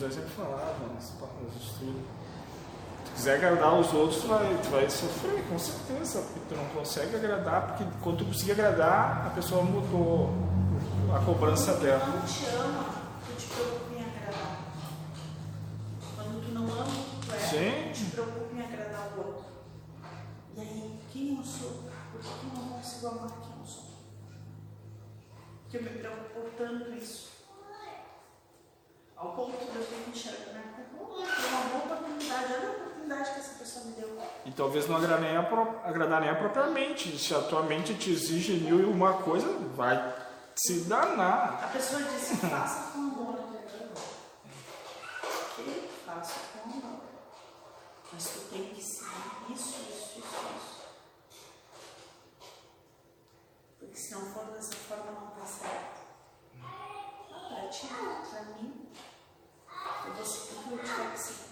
José 0.00 0.14
sempre 0.14 0.30
falava 0.30 0.74
nos 0.94 1.12
nos 1.12 1.62
estudos. 1.62 1.76
Se 1.76 3.04
tu 3.04 3.12
quiser 3.14 3.34
agradar 3.34 3.78
os 3.78 3.92
outros, 3.92 4.22
tu 4.22 4.28
vai, 4.28 4.58
tu 4.62 4.70
vai 4.70 4.88
sofrer, 4.88 5.44
com 5.46 5.58
certeza. 5.58 6.22
Porque 6.22 6.40
tu 6.48 6.56
não 6.56 6.64
consegue 6.70 7.16
agradar, 7.16 7.66
porque 7.66 7.84
quando 8.02 8.18
tu 8.18 8.24
conseguir 8.24 8.52
agradar, 8.52 9.26
a 9.26 9.30
pessoa 9.30 9.62
mudou 9.62 10.30
a 11.14 11.22
cobrança 11.22 11.72
Quando 11.72 11.82
dela. 11.82 12.00
tu 12.00 12.10
não 12.16 12.22
te 12.24 12.46
ama, 12.56 12.84
tu 13.26 13.36
te 13.36 13.46
preocupa 13.48 13.94
em 13.94 14.04
agradar. 14.04 14.58
Quando 16.16 16.46
tu 16.46 16.52
não 16.54 16.62
ama 16.62 16.86
tu 17.26 17.34
é, 17.34 17.38
Sim. 17.38 17.92
tu 17.92 17.98
te 17.98 18.10
preocupa 18.10 18.54
em 18.56 18.60
agradar 18.62 19.12
o 19.16 19.18
outro. 19.18 19.44
E 20.56 20.60
aí, 20.62 21.00
quem 21.12 21.36
eu 21.36 21.44
sou? 21.44 21.82
Por 22.12 22.22
que 22.22 22.26
que 22.26 22.46
eu 22.56 22.62
não 22.62 22.68
consigo 22.70 23.06
amar 23.06 23.30
quem 23.42 23.52
eu 23.60 23.66
sou? 23.66 23.84
Porque 25.62 25.76
eu 25.76 25.82
me 25.82 25.90
preocupo 25.90 26.48
tanto 26.56 26.90
isso. 26.94 27.29
Ao 29.20 29.32
ponto 29.34 29.50
de 29.58 29.76
eu 29.76 29.84
ter 29.84 30.02
que 30.04 30.10
enxergar. 30.10 30.60
Foi 30.96 31.48
uma 31.50 31.60
boa 31.68 31.84
oportunidade. 31.96 32.52
Olha 32.54 32.68
a 32.68 32.70
oportunidade 32.72 33.30
que 33.34 33.40
essa 33.40 33.54
pessoa 33.58 33.84
me 33.84 33.92
deu. 33.92 34.18
E 34.46 34.52
talvez 34.52 34.88
não 34.88 34.96
agradar 34.96 35.20
nem 35.20 35.36
a, 35.36 35.42
pró- 35.42 35.80
agradar 35.84 36.20
nem 36.22 36.30
a 36.30 36.34
própria 36.34 36.66
mente. 36.68 37.18
Se 37.18 37.34
a 37.34 37.40
tua 37.42 37.62
mente 37.62 37.94
te 37.94 38.10
exige 38.12 38.54
mil 38.54 38.80
e 38.80 38.84
uma 38.84 39.14
coisa, 39.22 39.46
vai 39.74 40.14
se 40.56 40.84
danar. 40.84 41.62
A 41.64 41.68
pessoa 41.68 42.02
disse, 42.02 42.36
faça 42.38 42.92
com 42.92 42.98
amor. 42.98 43.38
Ok, 45.58 45.90
faço 46.06 46.34
com 46.54 46.70
amor. 46.70 47.00
Mas 48.12 48.24
tu 48.24 48.40
tem 48.50 48.64
que 48.74 48.82
seguir 48.82 49.52
isso, 49.52 49.68
isso, 49.68 50.18
isso, 50.18 50.18
isso. 50.20 50.80
Porque 53.78 53.96
se 53.96 54.12
não 54.14 54.22
for 54.32 54.44
dessa 54.46 54.74
forma, 54.74 55.10
não 55.12 55.26
tá 55.28 55.44
certo. 55.46 56.00
Pra 57.48 57.68
ti, 57.68 57.86
pra 57.88 58.42
mim, 58.56 58.88
eu 60.06 60.12
vou 60.14 60.24
seguir 60.24 60.64
que 60.64 60.72
eu 60.72 60.78
tiver 60.78 61.12
que 61.12 61.18
seguir. 61.18 61.50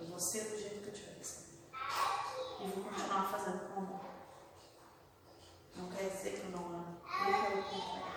Eu 0.00 0.06
vou 0.06 0.18
ser 0.18 0.44
do 0.44 0.58
jeito 0.58 0.80
que 0.82 0.88
eu 0.88 0.92
tiver 0.92 1.14
que 1.18 1.26
ser. 1.26 1.44
E 2.60 2.66
vou 2.68 2.84
continuar 2.84 3.30
fazendo 3.30 3.72
com 3.72 3.80
amor. 3.80 4.00
Não 5.76 5.88
quer 5.88 6.10
dizer 6.10 6.40
que 6.40 6.46
eu 6.46 6.50
não 6.50 6.66
amo. 6.66 6.96
Eu 7.04 7.26
quero 7.26 7.62
contrário. 7.64 8.14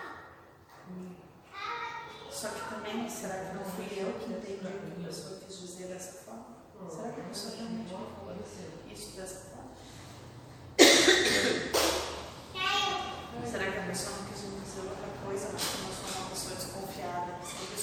Só 2.30 2.50
que 2.50 2.70
também, 2.70 3.10
será 3.10 3.46
que 3.46 3.56
não 3.56 3.65
fui 3.65 3.86
eu 3.98 4.13
que 4.20 4.32
entendi 4.32 4.54
o 4.54 4.60
que 4.60 4.67
a 5.02 5.08
pessoa 5.08 5.39
quis 5.39 5.60
dizer 5.60 5.88
dessa 5.88 6.24
forma? 6.24 6.46
Será 6.89 7.12
que 7.12 7.22
a 7.22 7.24
pessoa 7.24 7.56
realmente 7.56 7.89
falou 7.89 8.36
isso 8.88 9.15
dessa 9.15 9.50
forma? 9.50 9.72
Será 13.50 13.72
que 13.72 13.80
a 13.80 13.86
pessoa 13.88 14.17
não 14.17 14.26
quis 14.28 14.41
dizer 14.41 14.82
outra 14.82 15.08
coisa, 15.26 15.50
mas 15.54 15.63
que 15.63 15.80
eu 15.80 15.93
sou 15.93 16.22
uma 16.22 16.30
pessoa 16.30 16.56
desconfiada, 16.56 17.39
sempre 17.43 17.77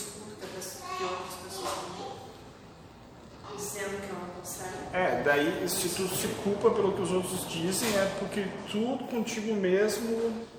que, 0.96 1.04
outras 1.04 1.34
pessoas 1.44 1.70
estão 1.70 3.56
dizendo 3.56 4.00
que 4.00 4.08
eu 4.08 4.18
não 4.18 4.28
consigo? 4.40 4.68
É, 4.92 5.22
daí 5.22 5.68
se 5.68 5.88
tu 5.88 6.08
se 6.08 6.28
culpa 6.42 6.70
pelo 6.70 6.92
que 6.92 7.02
os 7.02 7.12
outros 7.12 7.48
dizem, 7.48 7.88
é 7.96 8.16
porque 8.18 8.46
tu 8.70 8.98
contigo 9.06 9.54
mesmo 9.54 10.54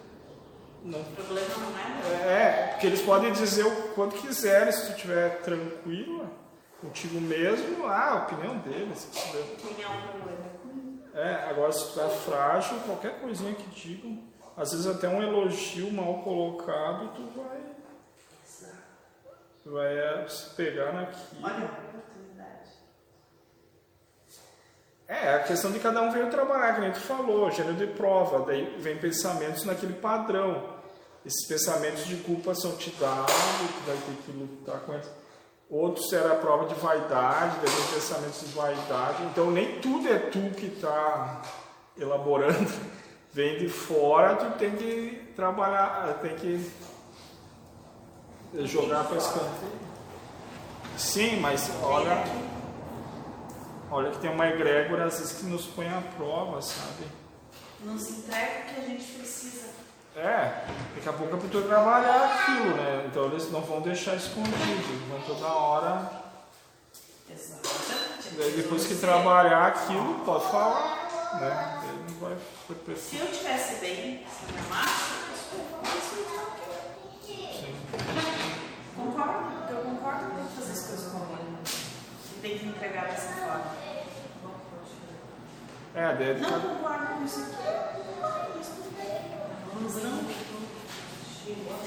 não 0.85 0.99
O 0.99 1.03
problema 1.03 1.47
não 1.57 2.19
é. 2.19 2.33
É, 2.33 2.67
porque 2.71 2.85
eles 2.85 3.01
podem 3.01 3.31
dizer 3.33 3.65
o 3.65 3.93
quanto 3.93 4.15
quiserem 4.17 4.71
se 4.71 4.85
tu 4.85 4.91
estiver 4.91 5.41
tranquilo 5.41 6.29
contigo 6.79 7.19
mesmo, 7.19 7.87
ah, 7.87 8.11
a 8.11 8.15
opinião 8.25 8.57
deles. 8.59 9.09
Quem 9.11 9.83
é? 9.83 11.29
É, 11.29 11.49
agora 11.49 11.71
se 11.71 11.91
tu 11.91 11.99
é 12.01 12.09
frágil, 12.09 12.77
qualquer 12.85 13.19
coisinha 13.19 13.53
que 13.55 13.67
digam, 13.69 14.19
às 14.55 14.71
vezes 14.71 14.85
até 14.85 15.07
um 15.07 15.23
elogio 15.23 15.91
mal 15.91 16.21
colocado, 16.21 17.09
tu 17.15 17.23
vai, 17.35 17.57
vai 19.65 19.97
é, 19.97 20.27
se 20.27 20.49
pegar 20.51 20.93
naquilo. 20.93 21.43
Olha 21.43 21.55
a 21.55 21.65
oportunidade. 21.65 22.71
É, 25.07 25.33
a 25.33 25.43
questão 25.43 25.71
de 25.71 25.79
cada 25.79 26.01
um 26.01 26.11
veio 26.11 26.29
trabalhar, 26.29 26.75
que 26.75 26.81
nem 26.81 26.91
tu 26.91 26.99
falou, 26.99 27.49
gênero 27.51 27.75
de 27.75 27.87
prova, 27.87 28.45
daí 28.45 28.75
vem 28.79 28.97
pensamentos 28.97 29.63
naquele 29.63 29.93
padrão. 29.93 30.75
Esses 31.25 31.47
pensamentos 31.47 32.05
de 32.05 32.17
culpa 32.17 32.53
são 32.53 32.75
te 32.77 32.91
dados, 32.91 33.33
tu 33.33 33.87
vai 33.87 33.97
ter 33.97 34.21
que 34.23 34.31
lutar 34.31 34.79
com 34.81 34.93
eles. 34.93 35.09
Outros 35.67 36.13
era 36.13 36.33
a 36.33 36.35
prova 36.35 36.67
de 36.67 36.75
vaidade, 36.75 37.57
daí 37.57 37.75
vem 37.75 37.93
pensamentos 37.93 38.41
de 38.41 38.53
vaidade. 38.53 39.23
Então 39.23 39.49
nem 39.49 39.79
tudo 39.79 40.07
é 40.07 40.19
tu 40.19 40.51
que 40.55 40.67
está 40.67 41.41
elaborando, 41.97 42.71
vem 43.33 43.57
de 43.57 43.67
fora, 43.67 44.35
tu 44.35 44.57
tem 44.59 44.75
que 44.75 45.33
trabalhar, 45.35 46.19
tem 46.21 46.35
que 46.35 46.71
jogar 48.63 49.03
para 49.05 49.17
escanteio. 49.17 49.85
Sim, 50.97 51.39
mas 51.39 51.69
olha, 51.81 52.23
olha 53.91 54.11
que 54.11 54.19
tem 54.19 54.29
uma 54.29 54.47
egrégora 54.47 55.05
às 55.05 55.19
vezes 55.19 55.37
que 55.37 55.45
nos 55.45 55.65
põe 55.65 55.87
à 55.87 56.01
prova, 56.15 56.61
sabe? 56.61 57.05
Nos 57.81 58.09
entrega 58.09 58.61
o 58.61 58.73
que 58.73 58.79
a 58.79 58.83
gente 58.83 59.03
precisa. 59.03 59.65
É, 60.15 60.65
daqui 60.95 61.09
a 61.09 61.13
pouco 61.13 61.35
é 61.35 61.39
para 61.39 61.49
tu 61.49 61.61
trabalhar 61.63 62.23
aquilo, 62.23 62.75
né? 62.75 63.05
Então 63.07 63.25
eles 63.25 63.51
não 63.51 63.61
vão 63.61 63.81
deixar 63.81 64.15
escondido, 64.15 65.09
vão 65.09 65.21
toda 65.21 65.47
hora. 65.47 66.09
Exatamente. 67.29 68.35
Daí 68.37 68.51
depois 68.51 68.85
que 68.85 68.95
trabalhar 68.95 69.67
aquilo, 69.67 70.19
pode 70.25 70.45
falar, 70.45 71.37
né? 71.41 71.83
Ele 71.89 72.13
não 72.13 72.19
vai 72.19 72.37
foi 72.65 72.95
Se 72.95 73.17
eu 73.17 73.25
estivesse 73.25 73.75
bem, 73.75 74.25
se 74.25 74.53
eu 74.53 74.59
amasse, 74.65 75.13
eu 75.53 75.65
então. 76.21 76.45
Sim. 77.25 78.34
Concordo, 79.25 79.73
eu 79.73 79.81
concordo 79.83 80.29
que 80.29 80.35
tem 80.35 80.45
que 80.45 80.55
fazer 80.55 80.71
as 80.71 80.87
coisas 80.87 81.11
comigo. 81.11 81.57
E 82.35 82.39
tem 82.41 82.59
que 82.59 82.65
entregar 82.67 83.05
dessa 83.05 83.33
forma. 83.33 83.75
É, 85.95 86.15
deve 86.15 86.41
Não 86.41 86.49
ficar. 86.49 86.59
concordo 86.67 87.05
com 87.15 87.25
isso 87.25 87.39
aqui. 87.39 88.59
Isso 88.61 88.71
tudo 88.75 88.95
bem. 88.97 89.21
Vamos 89.73 89.95
não 90.03 90.29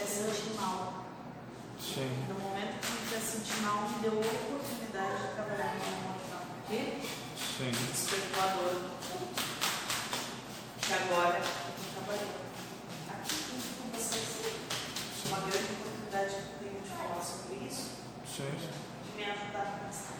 é 0.02 0.06
sentir 0.06 0.54
mal. 0.60 1.04
Sim, 1.78 2.26
No 2.28 2.34
momento 2.40 2.80
que 2.80 3.14
eu 3.14 3.20
sentir 3.20 3.60
mal, 3.62 3.88
me 3.88 3.98
deu 4.00 4.12
a 4.12 4.16
oportunidade 4.16 5.22
de 5.22 5.34
trabalhar 5.34 5.76
com 5.78 5.86
uma 5.94 6.14
Porque 6.66 7.06
sim. 7.36 7.70
especulador. 7.92 8.74
Que 10.80 10.92
agora 10.92 11.38
eu 11.38 11.44
estou 11.44 12.02
trabalhando 12.02 12.34
aqui 13.10 13.34
junto 13.34 13.82
com 13.82 13.98
vocês. 13.98 14.38
Uma 15.26 15.40
grande 15.40 15.72
oportunidade 15.72 16.30
que 16.30 16.40
eu 16.40 16.70
tenho 16.70 16.80
de 16.82 16.88
falar 16.88 17.20
sobre 17.22 17.56
isso, 17.66 17.90
Sim, 18.26 18.50
sim. 18.58 18.70
de 19.04 19.16
me 19.16 19.24
ajudar 19.30 19.60
a 19.60 19.84
pensar. 19.84 20.14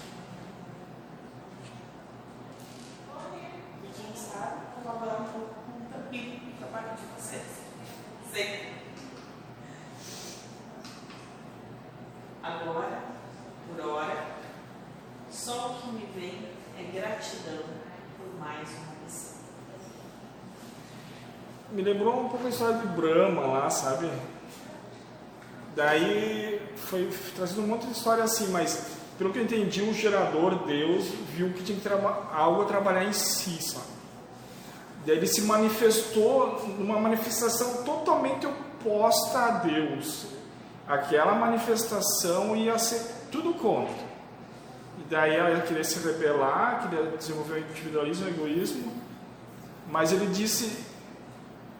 E 3.83 3.89
quem 3.89 4.15
sabe, 4.15 4.61
colaborar 4.83 5.21
um 5.23 5.25
pouco 5.25 5.55
com 5.55 5.81
também 5.91 6.43
o 6.55 6.59
trabalho 6.59 6.97
de 6.97 7.03
vocês. 7.23 7.47
Sempre. 8.33 8.79
Agora, 12.43 13.03
por 13.67 13.81
hora, 13.87 14.27
só 15.31 15.71
o 15.71 15.75
que 15.81 15.89
me 15.93 16.07
vem 16.15 16.49
é 16.79 16.83
gratidão 16.93 17.63
por 18.17 18.39
mais 18.39 18.69
uma 18.71 18.95
missão. 19.05 19.39
Me 21.71 21.83
lembrou 22.49 22.49
um 22.49 22.49
pouco 22.49 22.49
a 22.49 22.51
história 22.51 22.79
de 22.79 22.87
Brahma 22.89 23.41
lá, 23.43 23.71
sabe? 23.71 24.11
Daí 25.77 26.61
foi 26.77 27.09
trazendo 27.37 27.63
um 27.63 27.67
monte 27.67 27.87
de 27.87 27.93
história 27.93 28.25
assim, 28.25 28.49
mas 28.49 28.99
pelo 29.17 29.33
que 29.33 29.39
eu 29.39 29.45
entendi, 29.45 29.83
o 29.83 29.93
gerador, 29.93 30.67
Deus, 30.67 31.07
viu 31.35 31.53
que 31.53 31.63
tinha 31.63 31.79
que 31.79 31.89
algo 32.33 32.63
a 32.63 32.65
trabalhar 32.65 33.05
em 33.05 33.13
si, 33.13 33.63
sabe? 33.63 33.87
Daí 35.07 35.17
ele 35.17 35.27
se 35.27 35.43
manifestou 35.43 36.61
numa 36.79 36.99
manifestação 37.01 37.83
totalmente 37.85 38.47
oposta 38.47 39.39
a 39.39 39.51
Deus. 39.59 40.27
Aquela 40.87 41.35
manifestação 41.35 42.57
ia 42.57 42.79
ser 42.79 43.01
tudo 43.31 43.55
contra. 43.55 44.09
E 44.99 45.05
daí 45.09 45.37
ela 45.37 45.61
queria 45.61 45.85
se 45.85 45.99
rebelar, 46.01 46.89
queria 46.89 47.17
desenvolver 47.17 47.55
o 47.55 47.59
individualismo, 47.59 48.27
o 48.27 48.29
egoísmo. 48.29 48.93
Mas 49.91 50.13
ele 50.13 50.27
disse: 50.27 50.88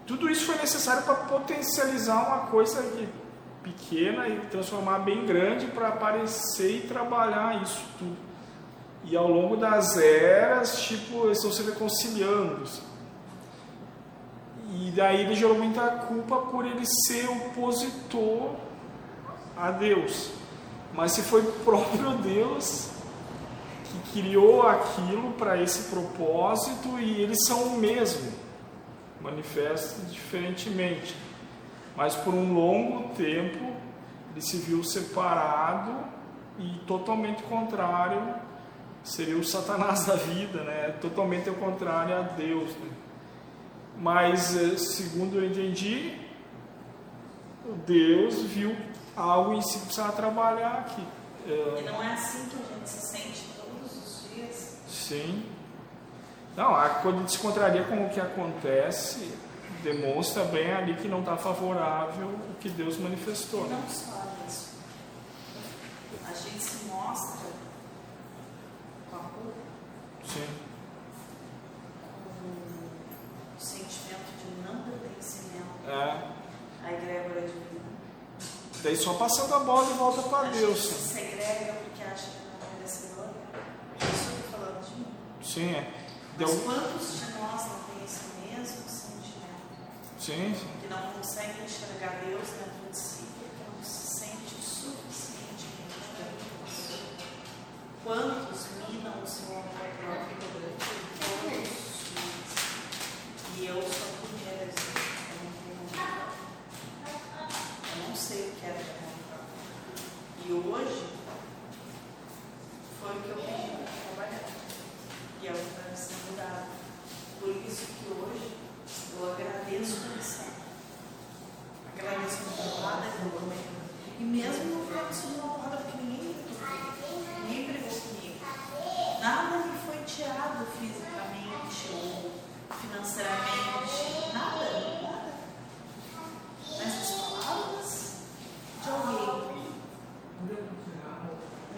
tudo 0.09 0.29
isso 0.29 0.47
foi 0.47 0.57
necessário 0.57 1.03
para 1.05 1.15
potencializar 1.15 2.27
uma 2.27 2.47
coisa 2.47 2.83
que- 2.83 3.09
pequena 3.63 4.27
e 4.27 4.41
transformar 4.51 5.01
bem 5.01 5.27
grande 5.27 5.67
para 5.67 5.89
aparecer 5.89 6.79
e 6.85 6.89
trabalhar 6.89 7.63
isso 7.63 7.83
tudo. 7.99 8.17
E 9.05 9.17
ao 9.17 9.29
longo 9.29 9.57
das 9.57 9.97
eras, 9.97 10.81
tipo, 10.81 11.27
eles 11.27 11.37
estão 11.39 11.53
se 11.53 11.63
reconciliando. 11.63 12.63
E 14.71 14.91
daí 14.91 15.21
ele 15.23 15.35
gerou 15.35 15.57
muita 15.57 15.83
culpa 15.89 16.37
por 16.39 16.65
ele 16.67 16.85
ser 17.07 17.29
opositor 17.29 18.55
a 19.57 19.71
Deus. 19.71 20.31
Mas 20.93 21.13
se 21.13 21.23
foi 21.23 21.43
o 21.43 21.53
próprio 21.65 22.13
Deus 22.19 22.89
que 23.85 24.21
criou 24.21 24.67
aquilo 24.67 25.33
para 25.33 25.61
esse 25.63 25.91
propósito 25.91 26.99
e 26.99 27.23
eles 27.23 27.39
são 27.47 27.63
o 27.63 27.79
mesmo, 27.79 28.31
manifestam 29.21 30.05
diferentemente. 30.07 31.15
Mas 31.97 32.15
por 32.15 32.35
um 32.35 32.55
longo 32.55 33.15
tempo 33.15 33.73
ele 34.33 34.41
se 34.41 34.59
viu 34.59 34.85
separado 34.85 35.93
e 36.59 36.81
totalmente 36.87 37.43
contrário, 37.45 38.35
seria 39.03 39.37
o 39.37 39.45
Satanás 39.45 40.05
da 40.07 40.15
vida, 40.15 40.63
né? 40.63 40.97
Totalmente 41.01 41.49
ao 41.49 41.55
contrário 41.57 42.17
a 42.17 42.23
Deus. 42.23 42.71
Né? 42.77 42.91
Mas, 43.97 44.57
eh, 44.57 44.77
segundo 44.77 45.37
eu 45.37 45.45
entendi, 45.45 46.17
Deus 47.87 48.43
viu 48.43 48.77
algo 49.17 49.55
em 49.55 49.61
si 49.61 49.79
que 49.79 49.87
precisava 49.87 50.13
trabalhar 50.13 50.79
aqui. 50.79 51.05
E 51.47 51.83
não 51.83 52.03
é 52.03 52.13
assim 52.13 52.49
que 52.49 52.57
a 52.57 52.75
gente 52.75 52.89
se 52.89 53.07
sente 53.09 53.45
todos 53.57 53.97
os 53.97 54.35
dias. 54.35 54.79
Sim. 54.87 55.45
Não, 56.59 56.75
a- 56.75 56.89
quando 56.89 57.19
a 57.19 57.19
gente 57.21 57.33
se 57.33 57.39
contraria 57.39 57.85
com 57.85 58.05
o 58.05 58.11
que 58.11 58.19
acontece, 58.21 59.33
demonstra 59.85 60.43
bem 60.45 60.73
ali 60.73 60.97
que 60.97 61.07
não 61.07 61.21
está 61.21 61.37
favorável 61.37 62.27
o 62.27 62.55
que 62.59 62.69
Deus 62.69 62.99
manifestou. 62.99 63.65
E 63.67 63.69
Né? 63.69 63.81
não 63.81 63.89
só 63.89 64.25
isso. 64.49 64.69
A 66.29 66.33
gente 66.35 66.61
se 66.61 66.85
mostra 66.87 67.47
com 69.09 69.17
a 69.17 69.21
culpa, 69.21 69.53
Sim. 70.27 70.49
com 72.25 72.49
o 73.57 73.61
sentimento 73.61 74.27
de 74.45 74.69
não 74.69 74.83
pertencimento 74.83 75.89
É. 75.89 76.29
à 76.85 76.93
egrégora 76.93 77.41
divina. 77.43 77.89
Daí 78.83 78.97
só 78.97 79.15
passando 79.15 79.55
a 79.55 79.61
bola 79.61 79.87
de 79.87 79.93
volta 79.93 80.21
A 80.23 80.25
para 80.25 80.45
gente 80.47 80.59
Deus. 80.59 80.79
se 80.81 81.15
segrega 81.15 81.73
porque 81.75 82.03
acha 82.03 82.31
que 82.31 82.39
não 82.47 82.69
é 82.69 82.75
merecedor. 82.79 83.27
Isso 84.01 84.31
eu 84.33 84.39
estou 84.41 84.59
falando 84.59 84.85
de 84.85 84.95
mim. 84.97 85.07
Sim, 85.41 85.75
é. 85.77 85.98
Mas 86.41 86.61
quantos 86.63 87.19
de 87.19 87.33
nós 87.33 87.67
não 87.67 87.79
têm 87.83 88.05
esse 88.05 88.25
mesmo 88.47 88.89
sentimento? 88.89 89.75
Sim, 90.21 90.55
sim. 90.55 90.71
Que 90.81 90.87
não 90.87 91.11
conseguem 91.13 91.65
enxergar 91.65 92.21
Deus 92.25 92.49
dentro 92.51 92.78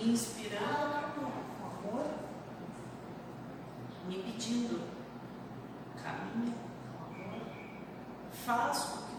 me 0.00 0.12
inspirava 0.12 1.12
com 1.12 1.90
amor, 1.90 2.06
me 4.08 4.16
pedindo, 4.22 4.80
caminho, 6.02 6.54
com 6.96 7.04
amor, 7.04 7.42
faz 8.32 8.94
o 8.94 9.09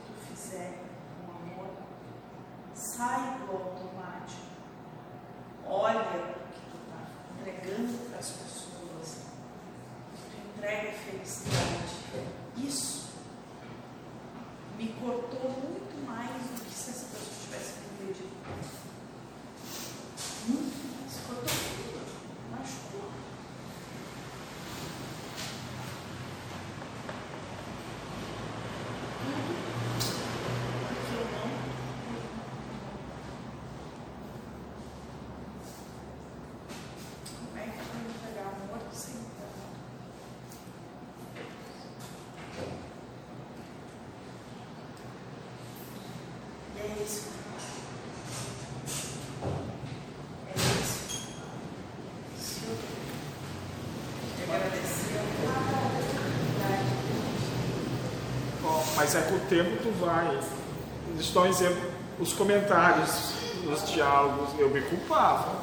mas 59.02 59.16
é 59.16 59.22
com 59.22 59.34
o 59.34 59.40
tempo 59.50 59.72
tu 59.82 59.90
vai. 60.00 60.28
Um 60.28 61.46
exemplo. 61.48 61.92
Os 62.20 62.34
comentários, 62.34 63.34
os 63.66 63.92
diálogos, 63.92 64.50
eu 64.60 64.70
me 64.70 64.80
culpava. 64.82 65.56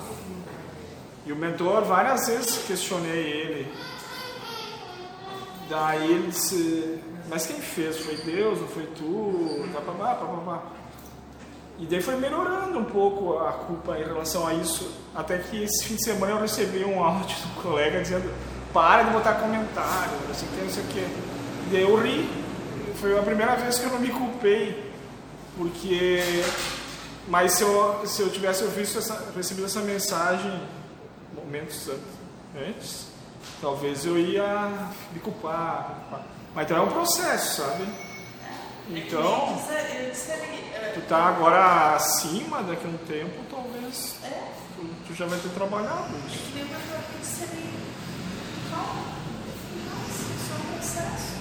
E 1.24 1.32
o 1.32 1.36
mentor, 1.36 1.84
várias 1.84 2.26
vezes 2.26 2.64
questionei 2.66 3.30
ele. 3.30 3.72
Daí 5.70 6.10
ele 6.10 6.26
disse, 6.28 6.98
mas 7.28 7.46
quem 7.46 7.60
fez? 7.60 7.98
Foi 7.98 8.16
Deus, 8.16 8.60
não 8.60 8.66
foi 8.66 8.86
tu? 8.86 9.68
Papapá, 9.72 10.16
papapá. 10.16 10.62
E 11.78 11.86
daí 11.86 12.02
foi 12.02 12.16
melhorando 12.16 12.76
um 12.76 12.84
pouco 12.86 13.38
a 13.38 13.52
culpa 13.52 13.96
em 13.98 14.04
relação 14.04 14.48
a 14.48 14.54
isso. 14.54 14.90
Até 15.14 15.38
que 15.38 15.62
esse 15.62 15.84
fim 15.84 15.94
de 15.94 16.02
semana 16.02 16.32
eu 16.32 16.40
recebi 16.40 16.84
um 16.84 17.04
áudio 17.04 17.36
do 17.54 17.62
colega 17.62 18.00
dizendo, 18.00 18.34
para 18.72 19.04
de 19.04 19.10
botar 19.12 19.34
comentário, 19.34 20.12
não 20.26 20.34
sei 20.34 20.48
o 20.48 20.50
que, 20.50 20.60
não 20.60 20.70
sei 20.70 20.82
o 20.82 20.86
que. 20.88 20.98
E 20.98 21.68
daí 21.70 21.82
eu 21.82 21.94
ri. 22.02 22.37
Foi 23.00 23.18
a 23.18 23.22
primeira 23.22 23.54
vez 23.56 23.78
que 23.78 23.84
eu 23.84 23.90
não 23.90 24.00
me 24.00 24.10
culpei. 24.10 24.92
Porque. 25.56 26.20
Mas 27.28 27.52
se 27.52 27.62
eu, 27.62 28.06
se 28.06 28.22
eu 28.22 28.30
tivesse 28.30 28.64
visto 28.68 28.98
essa, 28.98 29.32
recebido 29.36 29.66
essa 29.66 29.80
mensagem 29.80 30.62
momentos 31.34 31.90
antes, 32.56 33.06
talvez 33.60 34.06
eu 34.06 34.18
ia 34.18 34.70
me 35.12 35.20
culpar. 35.20 35.88
me 35.88 35.94
culpar. 36.00 36.26
Mas 36.54 36.64
então 36.64 36.78
é 36.78 36.80
um 36.80 36.88
processo, 36.90 37.62
sabe? 37.62 37.84
Então, 38.90 39.60
é, 39.68 40.92
tu 40.94 41.00
tá 41.02 41.26
agora 41.26 41.94
acima 41.94 42.62
daqui 42.62 42.86
a 42.86 42.88
um 42.88 42.96
tempo, 43.06 43.44
talvez 43.50 44.16
é, 44.24 44.50
tu, 44.74 44.88
tu 45.06 45.14
já 45.14 45.26
vai 45.26 45.38
ter 45.38 45.50
trabalhado 45.50 46.08
isso. 46.26 46.38
que 46.38 46.54
nem 46.54 46.64
mentor 46.64 46.98
que 47.10 47.42
ali, 47.42 47.74
calma, 48.70 49.02
isso 50.08 50.52
é 50.52 50.56
um 50.56 50.72
processo. 50.72 51.36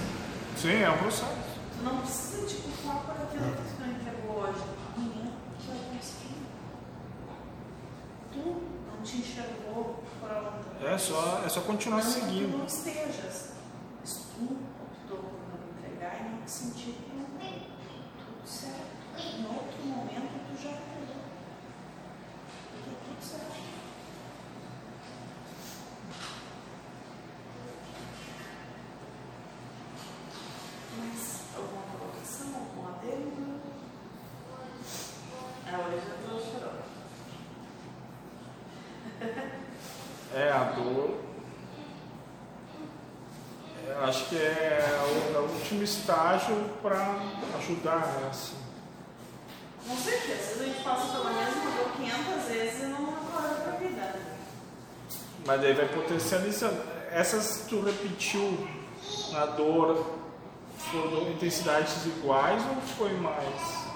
Sim, 0.58 0.82
é 0.82 0.90
um 0.90 0.98
processo. 0.98 1.47
Tu 1.78 1.84
não 1.84 2.00
precisa 2.00 2.46
te 2.46 2.56
culpar 2.56 3.02
por 3.04 3.12
aquilo 3.22 3.56
que 3.56 3.74
tu 3.74 3.80
não 3.80 3.92
entregou 3.92 4.36
hoje. 4.42 4.62
Amanhã 4.96 5.32
tu 5.60 5.66
vai 5.68 5.96
conseguir. 5.96 6.46
Tu 8.32 8.38
não 8.38 9.02
te 9.04 9.16
enxergou 9.18 10.02
por 10.20 10.30
ontem. 10.30 10.86
É 10.86 10.98
só, 10.98 11.42
é 11.44 11.48
só 11.48 11.60
continuar 11.60 12.02
não, 12.02 12.10
Tu 12.12 12.14
seguindo. 12.14 12.58
não 12.58 12.66
estejas. 12.66 13.50
Mas 14.00 14.12
tu 14.34 14.42
optou 14.42 15.18
por 15.18 15.38
não 15.48 15.78
entregar 15.78 16.20
e 16.20 16.30
não 16.30 16.42
te 16.42 16.50
sentir 16.50 16.94
pronto. 17.08 17.54
Tudo 18.18 18.48
certo. 18.48 18.98
Em 19.18 19.46
outro 19.46 19.82
momento 19.84 20.32
tu 20.48 20.62
já 20.62 20.70
entregou. 20.70 21.22
E 22.74 22.82
tá 22.82 22.96
tudo 23.04 23.24
certo. 23.24 23.58
Mais 30.98 31.42
alguma 31.56 31.82
colocação, 31.98 32.46
algum 32.54 32.88
adendo? 32.88 33.60
Ah, 35.66 35.86
hoje 35.86 36.02
eu 36.08 36.28
tô 36.28 36.40
chorando. 36.40 36.82
É, 40.34 40.50
a 40.50 40.64
dor. 40.72 41.18
Eu 43.86 44.04
acho 44.04 44.28
que 44.28 44.36
é 44.36 44.80
o, 45.02 45.36
é 45.36 45.38
o 45.40 45.42
último 45.52 45.77
estágio 45.88 46.56
para 46.82 47.16
ajudar, 47.58 48.06
né? 48.06 48.28
Assim. 48.30 48.56
Com 49.86 49.96
certeza, 49.96 50.32
às 50.32 50.48
vezes 50.48 50.60
a 50.60 50.64
gente 50.64 50.84
passa 50.84 51.06
pela 51.12 51.30
mesma 51.30 51.70
dor 51.70 51.90
500 51.96 52.44
vezes 52.44 52.82
e 52.82 52.86
não 52.86 53.08
acorda 53.10 53.54
pra 53.62 53.72
vida. 53.72 54.14
Mas 55.46 55.60
daí 55.60 55.74
vai 55.74 55.88
potencializando. 55.88 56.82
Essas 57.10 57.64
tu 57.68 57.80
repetiu 57.80 58.68
na 59.32 59.46
dor, 59.46 60.18
foram 60.90 61.30
intensidades 61.30 62.04
iguais 62.04 62.62
ou 62.68 62.82
foi 62.96 63.14
mais? 63.14 63.88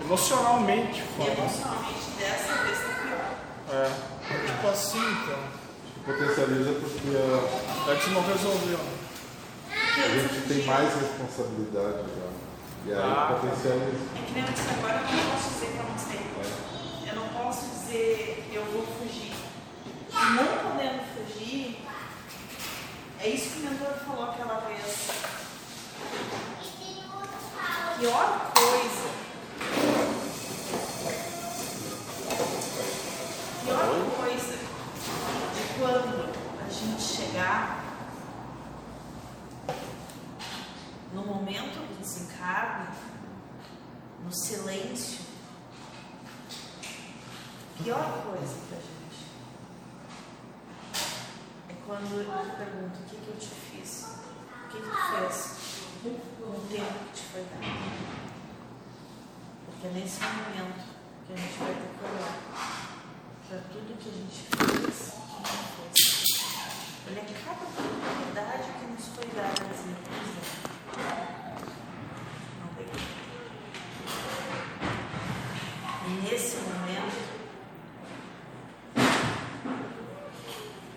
Emocionalmente 0.00 1.02
foi. 1.16 1.26
emocionalmente 1.26 2.10
dessa 2.18 2.54
vez 2.62 2.78
tá 2.78 3.02
pior. 3.02 3.76
É. 3.76 4.46
Tipo 4.46 4.68
assim, 4.68 4.98
então. 4.98 5.60
Potencializa 6.04 6.72
porque 6.80 7.08
a, 7.16 7.92
Antes 7.92 8.12
não 8.12 8.22
resolveu. 8.22 8.99
A 10.02 10.08
gente 10.08 10.48
tem 10.48 10.64
mais 10.66 10.94
responsabilidade 10.94 12.04
já. 12.16 12.30
E 12.86 12.92
aí 12.92 12.98
Ah, 12.98 13.38
potencializa. 13.38 14.04
É 14.16 14.22
que 14.26 14.32
nem 14.32 14.44
eu 14.46 14.52
disse 14.52 14.68
agora, 14.70 14.94
eu 14.96 15.16
não 15.16 15.30
posso 15.32 15.50
dizer 15.50 15.66
que 15.66 15.76
eu 15.76 15.84
não 15.84 15.98
sei. 15.98 16.20
Eu 17.08 17.14
não 17.16 17.28
posso 17.28 17.66
dizer 17.70 18.50
eu 18.52 18.64
vou 18.64 18.86
fugir. 18.86 19.32
Não 20.12 20.70
podendo 20.70 21.02
fugir, 21.14 21.84
é 23.20 23.28
isso 23.28 23.50
que 23.50 23.58
o 23.66 23.70
mentor 23.70 23.94
falou 24.06 24.24
aquela 24.30 24.60
vez. 24.60 25.10
A 27.58 27.98
pior 27.98 28.52
coisa. 28.54 29.10
a 32.30 33.64
Pior 33.64 33.88
coisa 34.16 34.56
de 35.54 35.78
quando 35.78 36.32
a 36.66 36.70
gente 36.70 37.02
chegar 37.02 37.84
no 41.12 41.22
momento 41.22 41.78
do 42.40 42.46
desencarne, 42.46 42.88
no 44.24 44.32
silêncio, 44.32 45.20
pior 47.82 48.22
coisa 48.24 48.54
pra 48.68 48.78
gente 48.78 49.00
é 51.68 51.74
quando 51.86 52.20
eu 52.20 52.56
pergunto 52.56 53.00
o 53.00 53.04
que, 53.04 53.16
que 53.16 53.28
eu 53.28 53.36
te 53.36 53.48
fiz, 53.48 54.16
o 54.64 54.68
que, 54.68 54.78
que 54.78 54.88
tu 54.88 54.96
fez 55.16 55.60
o 56.04 56.68
tempo 56.68 57.04
que 57.04 57.12
te 57.12 57.22
foi 57.24 57.42
dado. 57.42 57.60
Porque 59.66 59.86
é 59.86 59.90
nesse 59.90 60.20
momento 60.20 60.84
que 61.26 61.32
a 61.32 61.36
gente 61.36 61.58
vai 61.58 61.74
ter 61.74 61.90
que 61.98 62.04
olhar 62.04 62.34
para 63.48 63.58
tudo 63.72 63.98
que 63.98 64.08
a 64.08 64.12
gente 64.12 64.40
fez 64.56 65.12
e 65.14 65.42
não. 65.42 65.70
Olha 67.10 67.24
cada 67.44 67.64
oportunidade 67.64 68.68
que 68.78 68.86
nos 68.86 69.06
foi 69.08 69.26
dada 69.34 69.48
a 69.48 69.72
dizer, 69.72 69.96
pois 70.04 70.30
é, 71.00 71.40
não 72.60 72.68
peguei. 72.76 73.02
E 76.06 76.10
nesse 76.22 76.56
momento, 76.58 77.40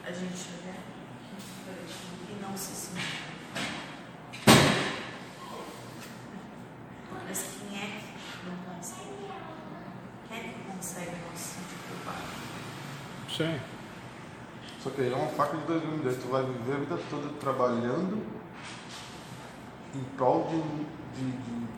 a 0.06 0.12
gente 0.12 0.50
olha 0.60 0.76
e 2.30 2.42
não 2.42 2.56
se 2.56 2.76
sentir. 2.76 3.24
Mas 7.28 7.40
quem 7.42 7.80
é 7.80 7.86
que 7.88 8.46
não 8.46 8.58
consegue? 8.76 9.32
Quem 10.28 10.38
é 10.38 10.42
que 10.44 10.72
consegue 10.72 11.12
não 11.12 11.36
se 11.36 11.56
sentir 11.56 11.80
culpado? 11.88 12.44
Sim. 13.36 13.60
Só 14.84 14.90
que 14.90 15.02
aí 15.02 15.12
é 15.12 15.16
uma 15.16 15.30
faca 15.30 15.58
de 15.58 15.64
dois. 15.66 15.82
Daí 16.04 16.16
Tu 16.16 16.28
vai 16.28 16.44
viver 16.44 16.74
a 16.74 16.78
vida 16.78 17.00
toda 17.10 17.30
trabalhando 17.40 18.22
em 19.96 20.04
prol 20.18 20.48
de, 20.50 20.62
de, 21.24 21.32
de- 21.32 21.74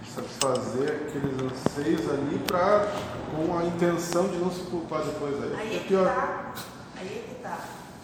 de 0.00 0.08
satisfazer 0.10 0.88
aqueles 1.08 1.34
anseios 1.42 2.08
ali 2.10 2.38
pra, 2.46 2.86
com 3.34 3.58
a 3.58 3.64
intenção 3.64 4.28
de 4.28 4.36
não 4.38 4.50
se 4.50 4.62
culpar 4.64 5.02
depois. 5.02 5.34
Aí, 5.42 5.54
Aí 5.56 5.72
é 5.72 5.76
é 5.76 5.78
que 5.80 5.88
pior. 5.88 6.04
tá. 6.06 6.52
Aí 6.96 7.06
é 7.06 7.28
que 7.28 7.42
tá. 7.42 7.58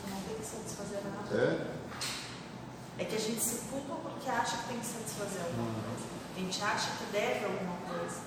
Tu 0.04 0.10
não 0.10 0.20
tem 0.22 0.36
que 0.36 0.44
satisfazer 0.44 1.00
nada. 1.04 1.42
É? 1.42 3.02
É 3.02 3.04
que 3.04 3.14
a 3.14 3.18
gente 3.20 3.40
se 3.40 3.68
culpa 3.70 3.94
porque 4.02 4.28
acha 4.28 4.56
que 4.58 4.68
tem 4.68 4.78
que 4.78 4.86
satisfazer 4.86 5.42
alguma 5.42 5.68
Hum. 5.68 5.96
A 6.36 6.38
gente 6.40 6.62
acha 6.62 6.90
que 6.98 7.04
deve 7.12 7.44
alguma 7.46 7.76
coisa. 7.88 8.20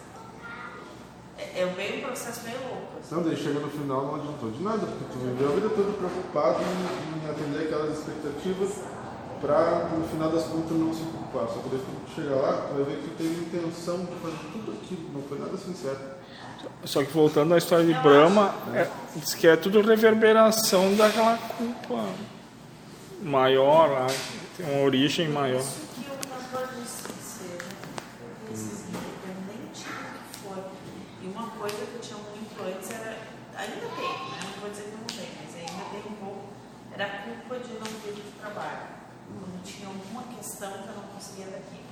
É, 1.39 1.61
é 1.61 1.65
bem 1.75 1.99
um 1.99 2.07
processo 2.07 2.43
meio 2.43 2.59
louco. 2.59 2.99
assim. 2.99 3.15
Não, 3.15 3.23
daí 3.23 3.35
chega 3.37 3.59
no 3.59 3.69
final 3.69 4.07
não 4.07 4.15
adiantou 4.15 4.51
de 4.51 4.61
nada, 4.61 4.85
porque 4.85 5.05
tu 5.11 5.19
viveu 5.19 5.49
a 5.49 5.55
vida 5.55 5.69
toda 5.69 5.91
preocupado 5.93 6.59
em, 6.61 7.25
em 7.25 7.29
atender 7.29 7.63
aquelas 7.63 7.97
expectativas 7.97 8.83
para 9.41 9.87
no 9.97 10.05
final 10.05 10.29
das 10.29 10.43
contas 10.43 10.71
não 10.77 10.93
se 10.93 11.03
preocupar. 11.03 11.47
Só 11.47 11.61
que 11.61 11.69
daí 11.69 11.79
quando 11.79 12.05
tu 12.05 12.11
chega 12.15 12.35
lá, 12.35 12.67
tu 12.67 12.73
vai 12.75 12.83
ver 12.83 12.95
que 12.97 13.09
tu 13.09 13.15
teve 13.17 13.41
intenção 13.41 13.99
de 13.99 14.15
fazer 14.19 14.37
tudo 14.51 14.71
aquilo, 14.73 15.09
não 15.13 15.21
foi 15.23 15.39
nada 15.39 15.57
sincero. 15.57 16.19
Só 16.83 17.03
que 17.03 17.11
voltando 17.11 17.53
à 17.53 17.57
história 17.57 17.85
de 17.85 17.93
Brahma, 17.93 18.53
é, 18.73 18.89
diz 19.15 19.33
que 19.33 19.47
é 19.47 19.55
tudo 19.55 19.79
reverberação 19.81 20.93
daquela 20.95 21.37
culpa 21.37 22.03
maior 23.21 24.07
tem 24.55 24.65
uma 24.65 24.83
origem 24.83 25.29
maior. 25.29 25.59
Isso 25.59 25.87
que 25.93 26.01
o 26.01 26.17
cantor 26.29 26.67
disse 26.75 27.03
que 27.03 27.23
ser, 27.23 27.63
né? 27.63 28.53
Esses 28.53 28.89
independente 28.89 29.83
do 29.83 30.31
que 30.31 30.37
for. 30.39 30.71
E 31.21 31.27
uma 31.27 31.49
coisa 31.51 31.75
que 31.75 31.95
eu 31.95 32.01
tinha 32.01 32.17
muito 32.17 32.61
antes 32.61 32.91
era. 32.91 33.17
Ainda 33.55 33.87
tem, 33.95 34.07
né? 34.07 34.39
Não 34.43 34.61
vou 34.61 34.69
dizer 34.69 34.83
que 34.83 34.91
não 34.91 35.03
tem, 35.05 35.29
mas 35.35 35.55
ainda 35.55 35.83
tem 35.91 36.11
um 36.11 36.15
pouco. 36.15 36.43
Era 36.93 37.05
a 37.05 37.09
culpa 37.09 37.59
de 37.59 37.73
não 37.73 37.87
vir 38.03 38.13
do 38.13 38.39
trabalho. 38.39 38.99
Alguma 40.09 40.35
questão 40.35 40.71
que 40.71 40.87
eu 40.87 40.95
não 40.95 41.03
conseguia 41.03 41.45
daqui. 41.45 41.85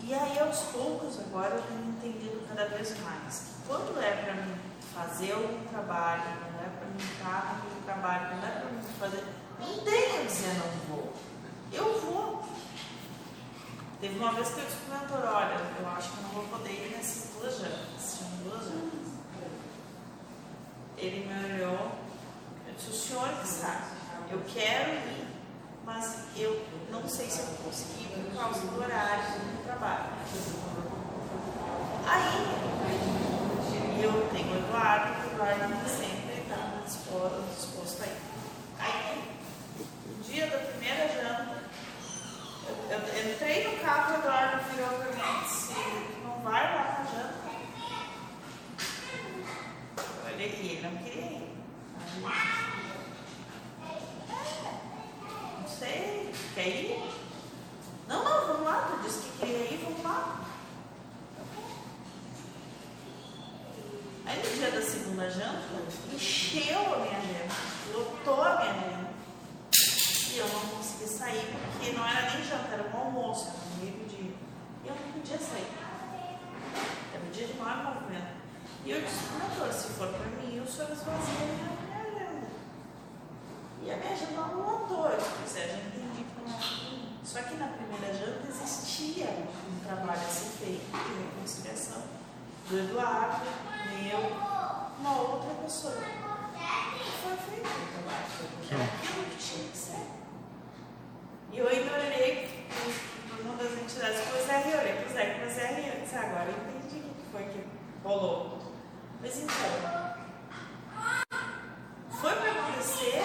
E 0.00 0.14
aí, 0.14 0.38
aos 0.38 0.60
poucos, 0.60 1.18
agora 1.18 1.56
eu 1.56 1.62
tenho 1.62 1.88
entendido 1.90 2.46
cada 2.48 2.66
vez 2.66 2.96
mais 3.00 3.38
que 3.40 3.66
quando 3.66 4.00
é 4.00 4.12
para 4.12 4.34
mim 4.34 4.54
fazer 4.94 5.32
algum 5.32 5.64
trabalho, 5.64 6.22
quando 6.22 6.64
é 6.64 6.68
para 6.78 6.86
mim 6.86 6.98
estar 6.98 7.52
naquele 7.52 7.84
trabalho, 7.84 8.28
quando 8.28 8.44
é 8.44 8.60
para 8.60 8.70
mim 8.70 8.82
fazer. 8.98 9.24
Não 9.58 9.84
tem 9.84 10.16
eu 10.16 10.24
dizer 10.24 10.54
não 10.54 10.96
vou. 10.96 11.12
Eu 11.72 12.00
vou. 12.00 12.44
Teve 14.00 14.18
uma 14.20 14.32
vez 14.32 14.50
que 14.50 14.60
eu 14.60 14.64
disse 14.66 14.76
pro 14.76 14.98
mentor, 15.00 15.34
olha, 15.34 15.60
eu 15.80 15.88
acho 15.88 16.12
que 16.12 16.22
não 16.22 16.30
vou 16.30 16.44
poder 16.44 16.70
ir 16.70 16.96
nessas 16.96 17.32
duas 17.34 17.58
jantas. 17.58 18.00
São 18.00 18.28
duas 18.44 18.64
jantas. 18.64 19.08
Ele 20.96 21.26
me 21.26 21.54
olhou, 21.54 21.90
eu 22.68 22.74
disse, 22.76 22.90
o 22.90 22.94
senhor 22.94 23.28
que 23.40 23.48
sabe, 23.48 23.84
eu 24.30 24.40
quero 24.46 24.92
ir, 24.92 25.27
mas 25.88 26.26
eu 26.36 26.66
não 26.90 27.08
sei 27.08 27.30
se 27.30 27.40
eu 27.40 27.46
vou 27.46 27.56
conseguir 27.64 28.08
por 28.08 28.38
causa 28.38 28.60
do 28.60 28.78
horário 28.78 29.24
do 29.24 29.64
trabalho. 29.64 30.04
Aí, 32.06 32.44
eu 34.04 34.28
tenho 34.30 34.52
o 34.52 34.58
Eduardo, 34.58 35.14
o 35.14 35.32
Eduardo 35.32 35.88
sempre 35.88 36.42
está 36.42 36.82
disposto, 36.84 37.42
disposto 37.56 38.02
a 38.02 38.06
ir. 38.06 38.18
Aí, 38.78 39.32
no 40.06 40.22
dia 40.22 40.46
da 40.48 40.58
primeira 40.58 41.08
janta, 41.08 41.62
eu, 42.90 42.98
eu 42.98 43.32
entrei 43.32 43.68
no 43.68 43.78
carro, 43.82 44.12
o 44.12 44.18
Eduardo 44.18 44.64
virou 44.70 44.90
para 44.90 45.10
mim 45.10 45.40
e 45.40 45.44
disse, 45.44 45.72
"Tu 45.72 46.20
não 46.22 46.42
vai 46.42 46.64
lá 46.64 46.98
na 46.98 47.04
janta? 47.10 47.48
Eu 49.96 50.34
olhei 50.34 50.48
ele 50.48 50.82
não 50.82 50.96
queria 51.02 51.22
ir. 51.22 51.48
Aí, 52.26 52.87
sei, 55.78 56.34
quer 56.54 56.66
ir? 56.66 57.10
Não, 58.08 58.24
não, 58.24 58.46
vamos 58.46 58.66
lá, 58.66 58.88
tu 58.90 59.06
disse 59.06 59.20
que 59.20 59.38
queria 59.38 59.74
ir, 59.74 59.80
vamos 59.84 60.02
lá. 60.02 60.40
Aí 64.26 64.42
no 64.42 64.56
dia 64.56 64.70
da 64.70 64.82
segunda 64.82 65.30
janta, 65.30 65.62
encheu 66.12 66.94
a 66.94 66.98
minha 66.98 67.18
agenda, 67.18 67.54
lotou 67.92 68.42
a 68.42 68.56
minha 68.56 68.70
agenda. 68.72 69.08
E 70.30 70.38
eu 70.38 70.48
não 70.48 70.60
consegui 70.60 71.06
sair, 71.06 71.46
porque 71.52 71.92
não 71.92 72.06
era 72.06 72.30
nem 72.30 72.44
janta, 72.44 72.74
era 72.74 72.90
um 72.92 72.96
almoço, 72.98 73.48
era 73.48 73.58
no 73.58 73.76
meio 73.84 74.08
dia. 74.08 74.34
E 74.84 74.88
eu 74.88 74.94
não 74.94 75.12
podia 75.12 75.38
sair. 75.38 75.72
Era 77.14 77.24
um 77.24 77.30
dia 77.30 77.46
de 77.46 77.54
maior 77.54 77.94
movimento. 77.94 78.38
E 78.84 78.90
eu 78.90 79.00
disse, 79.00 79.20
doutor, 79.38 79.72
se 79.72 79.88
for 79.94 80.08
para 80.08 80.26
mim, 80.26 80.60
o 80.60 80.66
senhor 80.66 80.90
esvazia 80.90 81.34
a 81.40 81.46
minha 81.46 81.68
minha. 81.68 81.77
E 83.88 83.90
a 83.90 83.96
minha 83.96 84.12
agenda 84.12 84.32
não 84.42 84.54
lotou, 84.54 85.08
eu 85.08 85.16
disse, 85.16 85.60
eu 85.60 85.68
já 85.68 85.76
entendi 85.76 86.22
que 86.22 86.40
mim. 86.42 87.18
Só 87.24 87.40
que 87.40 87.54
na 87.54 87.68
primeira 87.68 88.12
janta 88.12 88.46
existia 88.46 89.30
um 89.66 89.80
trabalho 89.80 90.20
a 90.20 90.30
ser 90.30 90.50
feito 90.58 90.84
de 90.90 91.22
reconciliação 91.22 92.02
do 92.68 92.78
Eduardo, 92.78 93.46
meu, 93.88 94.18
uma 95.00 95.20
outra 95.20 95.54
pessoa. 95.62 95.94
E 95.94 97.10
foi 97.22 97.34
feito 97.48 97.66
o 97.66 97.86
trabalho, 97.88 98.26
era 98.70 98.84
aquilo 98.84 99.24
que 99.24 99.36
tinha 99.38 99.70
que 99.70 99.78
ser. 99.78 100.06
E 101.50 101.58
eu 101.58 101.66
ainda 101.66 101.90
olhei 101.94 102.66
para 103.26 103.40
uma 103.40 103.56
das 103.56 103.72
entidades 103.72 104.20
que 104.20 104.46
Zé 104.46 104.58
Rio, 104.64 104.80
olhei 104.80 104.96
para 104.96 105.08
o 105.08 105.12
Zé, 105.14 105.46
o 105.46 105.50
Zé 105.50 105.66
Rio, 105.80 105.94
eu 105.94 106.00
disse, 106.02 106.14
agora 106.14 106.50
eu 106.50 106.76
entendi 106.76 107.08
o 107.08 107.14
que 107.14 107.24
foi 107.32 107.44
que 107.44 107.64
rolou. 108.04 108.58
Mas 109.22 109.38
então, 109.38 110.08
foi 112.20 112.34
para 112.34 112.50
acontecer, 112.50 113.22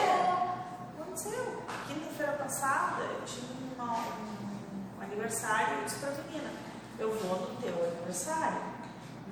aconteceu. 0.99 1.63
Quinta-feira 1.87 2.33
passada 2.63 3.03
tive 3.25 3.75
uma- 3.75 3.91
um 3.91 5.01
aniversário, 5.01 5.79
eu 5.79 5.83
disse 5.83 5.99
para 5.99 6.09
a 6.09 6.23
menina, 6.23 6.49
eu 6.97 7.13
vou 7.13 7.41
no 7.41 7.55
teu 7.57 7.73
aniversário. 7.73 8.61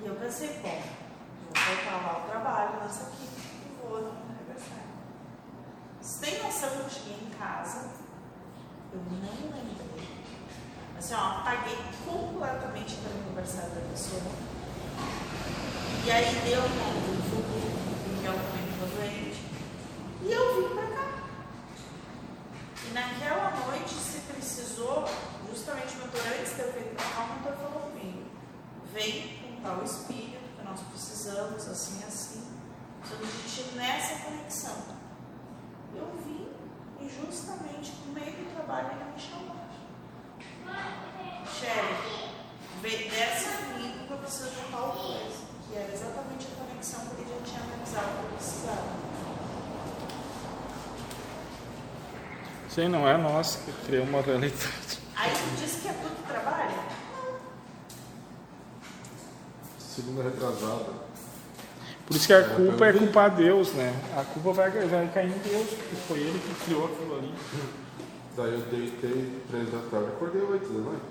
E 0.02 0.06
eu 0.06 0.14
pensei, 0.16 0.60
bom, 0.62 0.82
vou 1.54 1.76
voltar 1.76 2.02
lá 2.02 2.12
ao 2.14 2.28
trabalho 2.28 2.82
nessa 2.82 3.06
quinta 3.06 3.40
e 3.40 3.80
vou 3.80 4.02
no 4.02 4.10
aniversário. 4.36 4.92
Você 6.02 6.26
tem 6.26 6.42
noção 6.42 6.70
que 6.70 6.76
eu 6.76 6.90
cheguei 6.90 7.26
em 7.26 7.30
casa, 7.38 7.88
eu 8.92 9.00
não 9.00 9.50
lembrei. 9.50 9.72
Assim, 10.98 11.14
ó, 11.14 11.38
apaguei 11.38 11.78
completamente 12.04 12.96
para 12.96 13.12
o 13.12 13.22
aniversário 13.22 13.70
da 13.70 13.80
pessoa. 13.92 14.20
E 16.04 16.10
aí 16.10 16.34
deu 16.44 16.60
um 16.60 17.22
fogo, 17.30 18.14
Miguel 18.14 18.34
também 18.34 18.66
ficou 18.72 18.88
doente. 18.88 19.42
E 20.22 20.32
eu 20.32 20.68
vim 20.68 20.74
pra. 20.74 20.91
E 20.91 20.91
naquela 22.92 23.50
noite 23.66 23.94
se 23.94 24.20
precisou, 24.20 25.08
justamente 25.48 25.94
o 25.94 25.98
mentor, 25.98 26.20
antes 26.38 26.54
de 26.54 26.60
eu 26.60 26.72
vir 26.72 26.94
pra 26.94 27.04
cá, 27.04 27.22
o 27.22 27.34
mentor 27.34 27.56
falou 27.56 27.90
comigo, 27.90 28.30
vem 28.92 29.38
com 29.38 29.62
tal 29.62 29.82
espírito, 29.82 30.56
que 30.56 30.64
nós 30.64 30.80
precisamos, 30.80 31.68
assim, 31.68 32.04
assim. 32.06 32.42
Precisamos 33.00 33.32
de 33.32 33.42
ti 33.48 33.74
nessa 33.76 34.24
conexão. 34.24 34.76
Eu 35.94 36.12
vim 36.24 36.48
e 37.00 37.08
justamente 37.08 37.92
no 38.06 38.12
meio 38.12 38.32
do 38.32 38.54
trabalho 38.54 38.92
ele 38.92 39.12
me 39.12 39.20
chamou. 39.20 39.52
Sherry, 41.62 42.30
vem 42.80 43.08
desce 43.08 43.48
comigo 43.56 44.06
que 44.06 44.12
eu 44.12 44.18
preciso 44.18 44.50
de 44.50 44.70
tal 44.70 44.92
coisa. 44.92 45.52
Que 45.68 45.76
era 45.76 45.92
exatamente 45.92 46.48
a 46.48 46.64
conexão 46.64 47.06
que 47.06 47.22
ele 47.22 47.30
já 47.30 47.44
tinha 47.44 47.62
me 47.66 47.74
avisado 47.74 48.18
que 48.18 48.24
eu 48.24 48.30
precisava. 48.30 49.11
Sim, 52.74 52.88
não 52.88 53.06
é 53.06 53.18
nós 53.18 53.56
que 53.56 53.72
criamos 53.84 54.08
uma 54.08 54.22
realidade. 54.22 54.98
Aí 55.14 55.30
tu 55.30 55.60
disse 55.60 55.82
que 55.82 55.88
é 55.88 55.92
tudo 55.92 56.26
trabalho? 56.26 56.72
Segunda 59.78 60.22
retrasada. 60.22 60.90
Por 62.06 62.16
isso 62.16 62.26
que 62.26 62.32
a 62.32 62.48
culpa 62.48 62.86
é 62.86 62.92
culpar 62.94 63.36
Deus, 63.36 63.74
né? 63.74 63.92
A 64.16 64.24
culpa 64.24 64.52
vai, 64.54 64.70
vai 64.70 65.06
cair 65.12 65.28
em 65.28 65.38
Deus, 65.38 65.68
porque 65.68 65.96
foi 66.08 66.20
ele 66.20 66.38
que 66.38 66.64
criou 66.64 66.86
aquilo 66.86 67.18
ali. 67.18 67.34
Daí 68.38 68.54
eu 68.54 68.60
deitei 68.60 69.42
três 69.50 69.70
da 69.70 69.78
tarde, 69.90 70.08
acordei 70.08 70.40
oito 70.40 70.72
da 70.72 70.80
noite. 70.80 71.02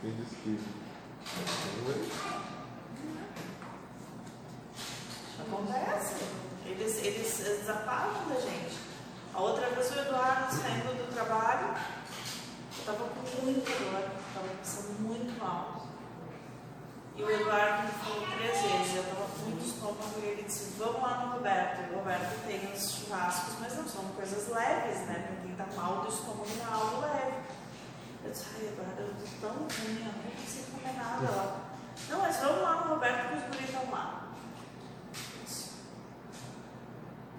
Quem 0.00 0.12
disse 0.12 0.36
que. 0.36 0.60
Acontece. 5.40 6.24
Eles, 6.64 7.04
eles, 7.04 7.40
eles 7.40 7.68
apagam 7.68 8.28
da 8.28 8.36
gente. 8.36 8.83
A 9.34 9.40
outra 9.40 9.68
vez 9.70 9.90
o 9.90 9.98
Eduardo 9.98 10.54
saindo 10.54 10.96
do 10.96 11.12
trabalho, 11.12 11.74
eu 11.74 12.78
estava 12.78 13.04
com 13.04 13.44
muita 13.44 13.70
dor, 13.70 14.10
estava 14.28 14.48
passando 14.58 15.00
muito 15.00 15.38
mal. 15.38 15.84
E 17.16 17.22
o 17.22 17.30
Eduardo 17.30 17.82
me 17.84 17.92
falou 17.92 18.26
três 18.36 18.60
vezes, 18.60 18.96
eu 18.96 19.02
estava 19.02 19.26
muito 19.44 19.64
estômago 19.64 20.20
e 20.20 20.26
ele 20.26 20.42
disse, 20.42 20.74
vamos 20.78 21.00
lá 21.00 21.18
no 21.18 21.32
Roberto. 21.34 21.92
O 21.92 21.98
Roberto 21.98 22.46
tem 22.46 22.72
os 22.72 22.90
churrascos, 22.90 23.54
mas 23.60 23.76
não 23.76 23.86
são 23.86 24.04
coisas 24.16 24.48
leves, 24.48 25.00
né? 25.06 25.26
Para 25.26 25.36
quem 25.42 25.52
está 25.52 25.80
mal 25.80 26.02
do 26.02 26.08
estômago 26.08 26.46
não 26.56 26.66
é 26.66 26.72
algo 26.72 27.00
leve. 27.02 27.36
Eu 28.24 28.30
disse, 28.30 28.46
ai 28.54 28.66
Eduardo, 28.66 29.00
eu 29.00 29.24
estou 29.24 29.50
tão 29.50 29.58
ruim, 29.58 29.98
eu 30.00 30.12
não 30.12 30.42
consigo 30.42 30.70
comer 30.72 30.94
nada 30.96 31.30
lá. 31.30 31.60
Não, 32.08 32.18
mas 32.18 32.36
vamos 32.36 32.62
lá 32.62 32.74
no 32.84 32.94
Roberto 32.94 33.28
que 33.28 33.34
os 33.36 33.42
guris 33.44 33.68
estão 33.68 33.90
lá. 33.92 34.24
Eu 35.14 35.44
disse, 35.44 35.70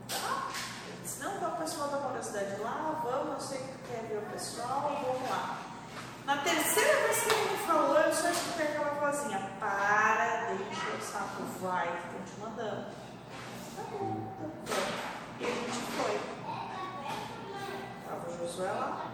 Tá. 0.07 0.47
Ele 0.87 0.97
disse, 1.03 1.19
não, 1.21 1.39
vai 1.39 1.51
o 1.51 1.55
pessoal 1.57 1.89
da 1.89 1.97
curiosidade 1.97 2.61
vamos, 3.15 3.33
eu 3.33 3.39
sei 3.39 3.57
que 3.59 3.87
quer 3.87 4.03
ver 4.03 4.17
o 4.17 4.31
pessoal, 4.31 5.01
vamos 5.03 5.29
lá. 5.29 5.57
Na 6.25 6.37
terceira 6.37 7.01
vez 7.03 7.23
que 7.23 7.33
ele 7.33 7.51
me 7.51 7.57
falou, 7.59 7.97
eu 7.99 8.13
só 8.13 8.29
escutei 8.29 8.67
aquela 8.67 8.93
vozinha, 8.95 9.51
para, 9.59 10.53
deixa 10.53 10.89
o 10.89 11.01
saco, 11.01 11.43
vai, 11.61 11.87
que 11.87 12.07
estão 12.07 12.21
te 12.25 12.39
mandando. 12.41 12.85
Tá 13.75 13.83
bom, 13.91 14.33
tá 14.39 14.47
bom. 14.47 14.75
E 15.39 15.45
a 15.45 15.47
gente 15.47 15.71
foi. 15.91 16.19
Tava 18.07 18.29
o 18.29 18.37
Josué 18.37 18.71
lá. 18.71 19.11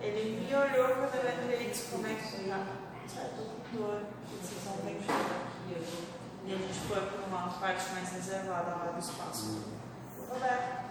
Ele 0.00 0.46
me 0.46 0.54
olhou 0.54 0.94
quando 0.94 1.14
eu 1.16 1.42
entrei 1.42 1.66
e 1.66 1.70
disse 1.70 1.90
como 1.90 2.06
é 2.06 2.14
que 2.14 2.48
tá? 2.48 2.66
Tô 3.36 3.42
com 3.42 3.76
dor. 3.76 4.02
Vocês 4.30 4.64
vão 4.64 4.76
que. 4.76 6.08
E 6.46 6.54
a 6.54 6.56
gente 6.56 6.80
foi 6.86 7.00
para 7.00 7.26
uma 7.26 7.48
parte 7.48 7.90
mais 7.90 8.10
reservada 8.12 8.70
lá 8.70 8.92
do 8.92 8.98
espaço. 9.00 9.64
Roberto 10.28 10.87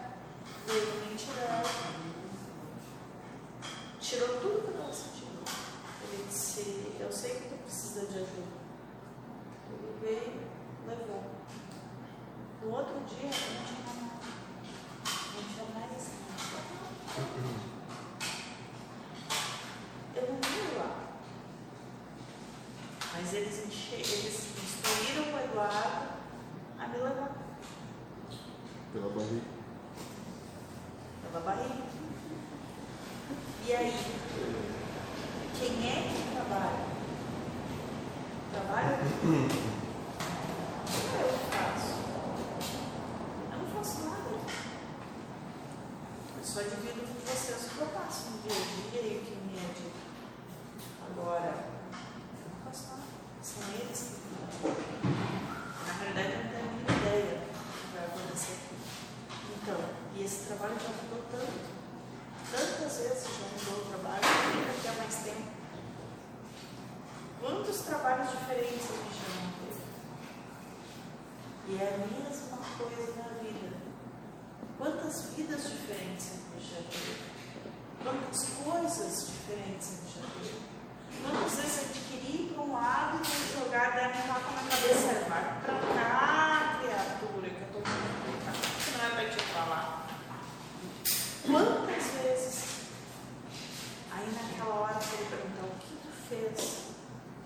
veio 0.67 1.09
me 1.09 1.15
tirar. 1.15 1.63
Tirou 4.01 4.39
tudo 4.41 4.61
que 4.61 4.67
eu 4.67 4.73
estava 4.73 4.93
sentindo. 4.93 5.43
Ele 6.03 6.25
disse, 6.27 6.93
eu 6.99 7.11
sei 7.11 7.35
que 7.35 7.49
tu 7.49 7.55
precisa 7.63 8.05
de 8.07 8.17
ajuda. 8.17 8.57
Ele 9.71 9.97
veio, 10.01 10.41
levou. 10.85 11.23
No 12.61 12.71
outro 12.71 12.99
dia, 13.05 13.23
não 13.23 13.31
tinha 13.31 13.81
nada. 13.85 14.19
Não 15.35 15.43
tinha 15.43 15.65
mais 15.73 16.11
nada. 16.19 16.67
Eu 20.15 20.23
não 20.33 20.39
ia 20.39 20.79
lá. 20.79 20.89
Mas 23.13 23.33
eles, 23.33 23.65
enche, 23.67 23.95
eles 23.95 24.47
instruíram 24.63 25.33
o 25.33 25.39
Eduardo 25.39 26.07
a 26.77 26.87
me 26.87 26.97
levar 26.97 27.35
Pela 28.93 29.09
barriga. 29.09 29.56
Pela 31.37 31.39
barriga. 31.39 31.87
E 33.67 33.73
aí, 33.75 33.93
quem 35.59 35.89
é 35.89 36.09
que 36.09 36.31
trabalha? 36.33 36.85
Trabalha? 38.51 38.97
O 40.87 40.99
que 40.99 41.23
eu 41.23 41.29
faço? 41.51 41.93
Eu 43.51 43.57
não 43.59 43.67
faço 43.67 43.97
nada. 44.05 44.29
Eu 46.37 46.43
só 46.43 46.61
divido 46.61 47.01
com 47.01 47.19
vocês 47.25 47.65
o 47.65 47.69
que 47.69 47.81
eu 47.81 47.87
faço 47.87 48.29
no 48.29 48.37
dia 48.41 48.51
a 48.53 48.91
dia 48.91 49.01
e 49.01 49.17
o 49.17 49.21
que 49.21 49.35
me 49.35 49.57
é 49.57 49.67
dito. 49.73 50.01
Agora, 51.11 51.53
eu 51.93 52.49
não 52.49 52.65
faço 52.65 52.87
nada. 52.89 53.03
São 53.43 53.63
eles 53.73 53.99
que 53.99 54.17
fazem. 54.61 54.85
Na 55.85 55.93
realidade, 55.93 56.31
eu 56.31 56.37
não 56.37 56.49
tenho 56.49 56.63
a 56.63 56.71
mínima 56.71 56.93
ideia 56.97 57.35
do 57.35 57.47
que 57.51 57.95
vai 57.95 58.05
acontecer 58.05 58.53
aqui. 58.53 58.75
Então, 59.61 59.79
e 60.15 60.23
esse 60.23 60.45
trabalho 60.45 60.75
já 60.79 60.89
mudou 61.03 61.23
tanto. 61.29 61.77
Tantas 62.49 62.97
vezes 62.97 63.23
já 63.23 63.45
mudou 63.53 63.83
o 63.83 63.89
trabalho, 63.89 64.23
eu 64.23 64.65
não 64.65 64.81
quer 64.81 64.97
mais 64.97 65.15
tempo. 65.15 65.57
Quantos 67.39 67.77
trabalhos 67.81 68.29
diferentes 68.31 68.89
a 68.89 68.93
gente 68.97 69.17
já 69.21 69.29
não 69.37 69.51
teve? 69.61 69.83
E 71.67 71.77
é 71.77 71.87
a 71.93 71.97
mesma 72.01 72.57
coisa 72.77 73.13
na 73.15 73.29
vida. 73.43 73.77
Quantas 74.79 75.25
vidas 75.35 75.69
diferentes 75.69 76.31
a 76.31 76.57
gente 76.57 76.67
já 76.73 76.81
teve? 76.89 77.21
Quantas 78.03 78.43
coisas 78.65 79.27
diferentes 79.27 79.87
a 79.87 79.95
gente 80.01 80.13
já 80.17 80.25
teve? 80.33 80.59
Quantas 81.21 81.53
vezes 81.55 81.77
a 81.77 81.81
gente 81.83 81.99
queria 82.09 82.41
ir 82.41 82.53
para 82.53 82.63
um 82.63 82.73
lado 82.73 83.17
e 83.17 83.19
nos 83.19 83.53
jogar, 83.53 83.95
dar 83.95 84.09
um 84.09 84.27
tapa 84.27 84.51
na 84.51 84.63
cabeça, 84.67 85.07
é, 85.11 85.25
vai 85.29 85.61
para 85.61 85.73
cá, 85.93 86.79
criatura, 86.81 87.49
que 87.49 87.61
eu 87.61 87.67
estou 87.67 87.81
muito 87.85 88.45
cá. 88.45 88.51
Isso 88.51 88.97
não 88.97 89.05
é 89.05 89.09
para 89.09 89.29
te 89.29 89.43
falar. 89.53 90.07
Quantas 91.47 92.03
vezes? 92.21 92.65
Aí 94.11 94.27
naquela 94.33 94.75
hora 94.81 94.99
ele 95.13 95.27
perguntou, 95.29 95.69
o 95.69 95.79
que 95.79 95.95
tu 95.95 96.11
fez 96.27 96.87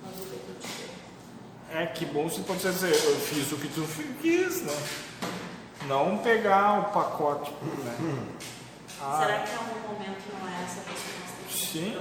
na 0.01 0.09
vida 0.09 0.37
que 0.43 0.49
eu 0.49 0.59
te 0.59 0.67
bom 2.21 2.29
você 2.29 2.41
pode 2.41 2.59
dizer, 2.59 2.93
eu 2.93 3.15
fiz 3.15 3.51
o 3.51 3.55
que 3.55 3.67
tu 3.69 3.83
quis, 4.21 4.61
né? 4.61 4.77
Não 5.87 6.19
pegar 6.19 6.79
o 6.79 6.83
pacote, 6.91 7.51
né? 7.83 7.97
Ah, 9.01 9.17
Será 9.19 9.39
que 9.39 9.51
em 9.51 9.55
algum 9.55 9.93
momento 9.93 10.21
não 10.39 10.47
é 10.47 10.63
essa 10.63 10.81
pessoa 10.81 11.47
que 11.47 11.53
você 11.53 11.65
Sim. 11.65 11.91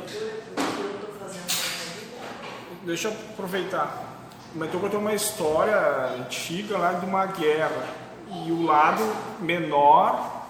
procura 0.55 0.69
o 0.69 0.75
que 0.77 0.83
eu 0.83 1.01
estou 1.01 1.15
fazendo 1.19 1.47
na 1.47 1.55
minha 1.55 1.95
vida? 1.95 2.85
Deixa 2.85 3.09
eu 3.09 3.13
aproveitar. 3.13 4.05
Mas 4.55 4.75
eu 4.75 4.81
contei 4.81 4.99
uma 4.99 5.15
história 5.15 5.79
antiga 6.19 6.77
lá 6.77 6.93
de 6.93 7.07
uma 7.07 7.25
guerra. 7.27 7.87
E 8.31 8.53
o 8.53 8.63
lado 8.65 9.03
menor 9.41 10.45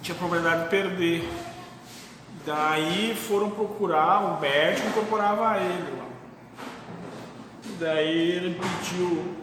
tinha 0.00 0.14
probabilidade 0.16 0.64
de 0.64 0.68
perder. 0.68 1.28
Daí 2.46 3.16
foram 3.16 3.50
procurar 3.50 4.20
um 4.24 4.40
médico 4.40 4.86
e 4.86 4.90
incorporava 4.90 5.58
ele 5.58 5.98
lá. 5.98 6.08
Daí 7.78 8.32
ele 8.32 8.60
pediu, 8.60 9.34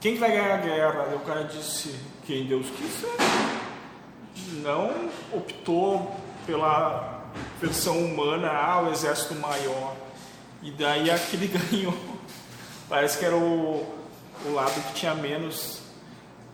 quem 0.00 0.14
que 0.14 0.20
vai 0.20 0.32
ganhar 0.32 0.54
a 0.54 0.58
guerra? 0.58 1.04
Daí 1.06 1.16
o 1.16 1.20
cara 1.20 1.44
disse, 1.44 1.98
quem 2.26 2.46
Deus 2.46 2.66
quiser. 2.70 3.16
Não 4.62 5.10
optou 5.32 6.14
pela 6.46 7.24
versão 7.60 7.98
humana, 7.98 8.50
ah, 8.50 8.82
o 8.82 8.92
exército 8.92 9.34
maior. 9.36 9.96
E 10.62 10.70
daí 10.72 11.10
aquele 11.10 11.46
ganhou. 11.70 11.94
Parece 12.88 13.18
que 13.18 13.24
era 13.24 13.36
o, 13.36 13.86
o 14.44 14.52
lado 14.52 14.74
que 14.88 14.94
tinha 14.94 15.14
menos. 15.14 15.80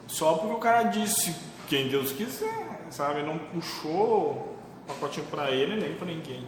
Só 0.07 0.35
porque 0.35 0.55
o 0.55 0.59
cara 0.59 0.85
disse 0.85 1.35
quem 1.69 1.89
Deus 1.89 2.13
quiser, 2.13 2.87
sabe? 2.91 3.23
Não 3.23 3.39
puxou 3.39 4.57
pacotinho 4.87 5.27
pra 5.27 5.51
ele 5.51 5.77
nem 5.81 5.95
pra 5.95 6.07
ninguém. 6.07 6.47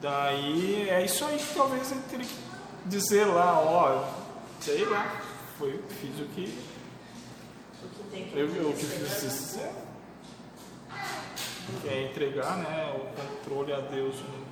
Daí 0.00 0.88
é 0.88 1.04
isso 1.04 1.24
aí 1.24 1.36
que 1.38 1.54
talvez 1.54 1.90
ele 1.92 2.00
teria 2.08 2.26
que 2.26 2.49
dizer 2.90 3.24
lá, 3.24 3.58
ó, 3.58 4.04
sei 4.60 4.84
lá, 4.84 5.22
foi, 5.58 5.80
fiz 6.00 6.20
o 6.20 6.24
que 6.26 6.58
O 7.82 7.88
que 7.88 8.02
tem 8.10 8.24
que 8.24 8.36
eu, 8.36 8.48
eu 8.54 8.72
que 8.72 8.84
fiz 8.84 9.22
isso. 9.22 9.60
É 11.86 12.02
entregar 12.02 12.56
né, 12.58 12.92
o 12.96 13.06
controle 13.16 13.72
a 13.72 13.80
Deus. 13.80 14.16
né? 14.16 14.49